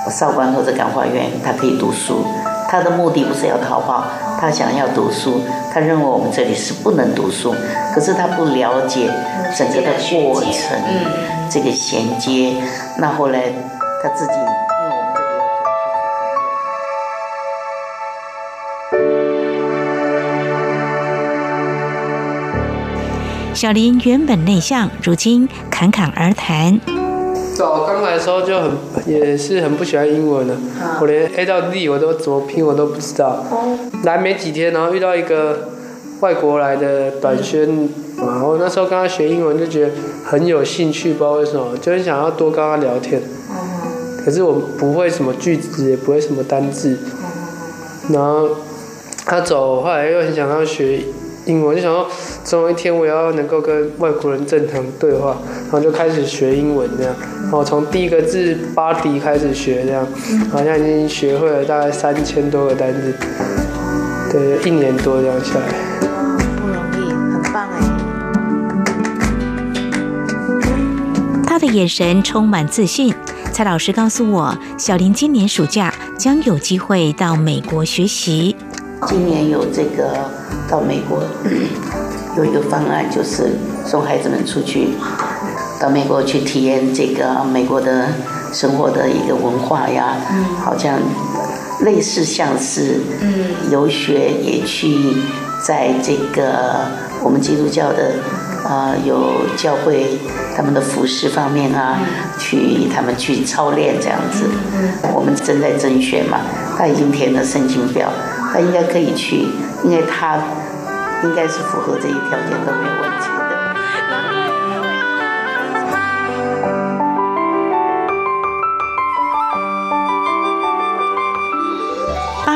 [0.09, 2.23] 少管或者感化院，他可以读书，
[2.69, 4.05] 他的目的不是要逃跑，
[4.39, 5.41] 他想要读书，
[5.73, 7.53] 他认为我们这里是不能读书，
[7.93, 9.09] 可是他不了解
[9.57, 11.40] 整个的过程。
[11.51, 12.53] 这个衔接。
[12.97, 13.51] 那后来
[14.01, 14.31] 他自己。
[23.53, 26.79] 小林原本内向，如今侃侃而谈。
[27.53, 28.71] 早刚来的时候就很
[29.05, 30.55] 也是很不喜欢英文的，
[30.99, 33.43] 我连 A 到 D 我都怎么拼我都不知道。
[34.03, 35.69] 来没几天，然后遇到一个
[36.21, 37.67] 外国来的短宣，
[38.17, 39.91] 然后那时候跟他学英文就觉得
[40.23, 43.21] 很有兴趣，不知道为什么，就很想要多跟他聊天。
[44.23, 46.97] 可是我不会什么句子，也不会什么单字。
[48.09, 48.49] 然后
[49.25, 51.01] 他走，后来又很想要学。
[51.47, 52.05] 英文就想说，
[52.43, 60.07] 总有一天我要能够跟外国人正常对话，然后就开始学英文这样，然后从第一个字 body 开始学这样，
[60.51, 63.11] 好像已经学会了大概三千多个单字，
[64.31, 65.67] 对，一年多这样下来，
[66.55, 67.75] 不容易，很棒哎。
[71.45, 73.13] 他的眼神充满自信。
[73.51, 78.55] 蔡老师告诉我，小林今年暑假将有机会到美国学习。
[79.05, 80.29] 今年有这个
[80.69, 81.21] 到美国
[82.37, 84.91] 有一个方案，就是送孩子们出去
[85.77, 88.07] 到美国去体验这个美国的
[88.53, 90.15] 生活的一个文化呀，
[90.63, 90.97] 好像
[91.81, 95.13] 类似像是嗯游学也去
[95.63, 96.87] 在这个
[97.23, 98.13] 我们基督教的
[98.63, 100.17] 啊有教会
[100.55, 101.99] 他们的服饰方面啊，
[102.39, 104.45] 去他们去操练这样子。
[105.13, 106.39] 我们正在甄选嘛，
[106.77, 108.11] 他已经填了申请表。
[108.53, 109.47] 他应该可以去，
[109.81, 110.37] 因为他
[111.23, 113.10] 应该是符合这些条件都没有问题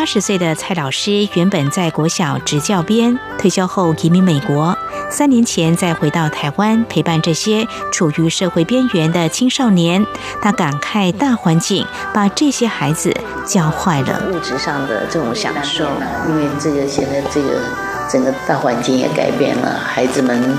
[0.06, 4.78] 八十岁的蔡老师原本在国小执教编，退休后移民美国。
[5.10, 10.06] 三年前再回到台湾陪伴这些处于社会边缘的青少年，
[10.40, 11.84] 他感慨大环境
[12.14, 13.12] 把这些孩子
[13.48, 14.22] 教坏了。
[14.32, 15.86] 物质上的这种享受，
[16.30, 17.60] 因为这个现在这个
[18.08, 20.56] 整个大环境也改变了，孩子们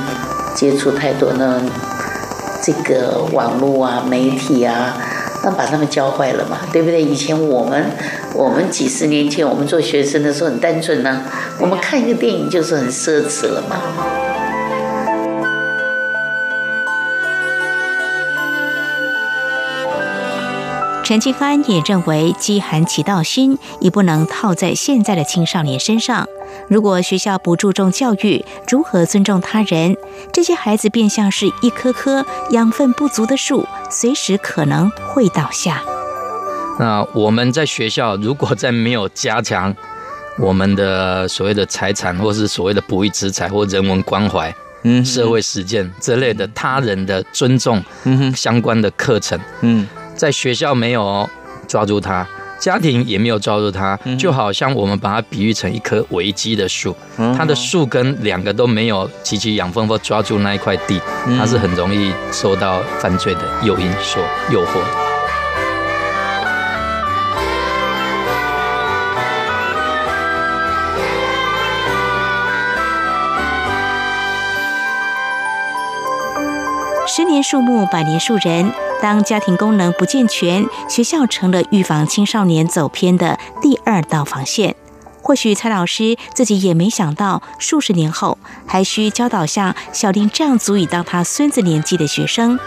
[0.57, 1.63] 接触太多的
[2.61, 4.97] 这个网络啊、媒体啊，
[5.55, 7.03] 把他们教坏了嘛，对不对？
[7.03, 7.85] 以前我们
[8.35, 11.23] 我们几十年前我们做学生的时候很单纯呢，
[11.61, 13.77] 我们看一个电影就是很奢侈了嘛。
[21.05, 26.27] 陈清安也认为，饥寒其道心已不能套在现在的青少年身上。
[26.67, 29.97] 如果学校不注重教育，如何尊重他人，
[30.33, 35.83] 这些孩子便像是一棵棵养分不足的树，随时可能会倒下。
[36.79, 39.75] 那我们在学校，如果在没有加强
[40.39, 49.87] 我们的所谓的财产，或是所谓的不义之财或人文关怀、嗯，社会实践这类的他人的尊重，嗯相关的课程，嗯。
[50.15, 51.29] 在学校没有
[51.69, 52.27] 抓住他，
[52.59, 56.97] 家庭也没有抓住他，就好像我们把它比喻成一棵危机的树，
[57.37, 61.01] 它的树根两个都没有积极养分或抓住那一块地，
[61.39, 65.07] 它是很容易受到犯罪的诱因所诱惑的。
[77.09, 78.86] 十年树木，百年树人。
[79.03, 84.75] 当家庭功能不健全，学校成了预防青少年走偏的第二道防线。
[85.23, 92.59] 或许蔡老师自己也没想到，数十年后还需教导像小林这样足以当他孙子年纪的学生，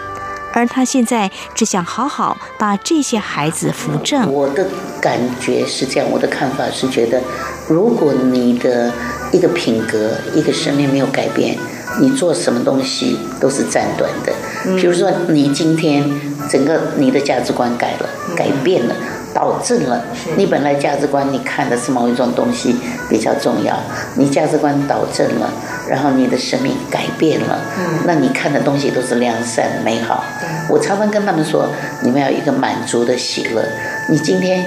[0.52, 4.30] 而他现在只想好好把这些孩子扶正。
[4.32, 4.68] 我的
[5.00, 7.22] 感觉是这样，我的看法是觉得，
[7.66, 8.92] 如果你的
[9.32, 11.56] 一个品格、一个生命没有改变。
[12.00, 14.32] 你做什么东西都是暂短的，
[14.76, 16.08] 比如说你今天
[16.48, 18.94] 整个你的价值观改了、改变了、
[19.34, 20.00] 导正了，
[20.36, 22.76] 你本来价值观你看的是某一种东西
[23.08, 23.76] 比较重要，
[24.14, 25.50] 你价值观导正了，
[25.88, 27.58] 然后你的生命改变了，
[28.06, 30.24] 那你看的东西都是良善美好。
[30.68, 31.66] 我常常跟他们说，
[32.02, 33.64] 你们要一个满足的喜乐。
[34.08, 34.64] 你今天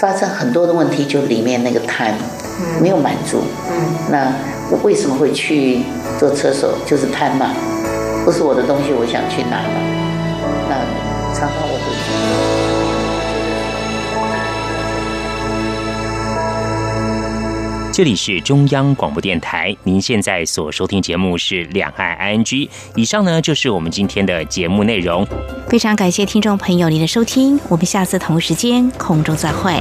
[0.00, 2.14] 发生很多的问题，就里面那个贪
[2.80, 3.74] 没有满足，嗯
[4.10, 4.32] 那。
[4.70, 5.82] 我为什么会去
[6.18, 6.74] 做车手？
[6.86, 7.50] 就是贪嘛，
[8.24, 9.74] 不是我的东西，我想去拿嘛。
[10.70, 10.74] 那
[11.34, 11.92] 常常我会。
[17.92, 22.42] 这里是中央广播电台，您现在所收听节目是《两岸 ING》。
[22.96, 25.26] 以上呢就是我们今天的节目内容。
[25.68, 29.78] 非常感谢听众朋友您的收听，我们下次同时间空中再会。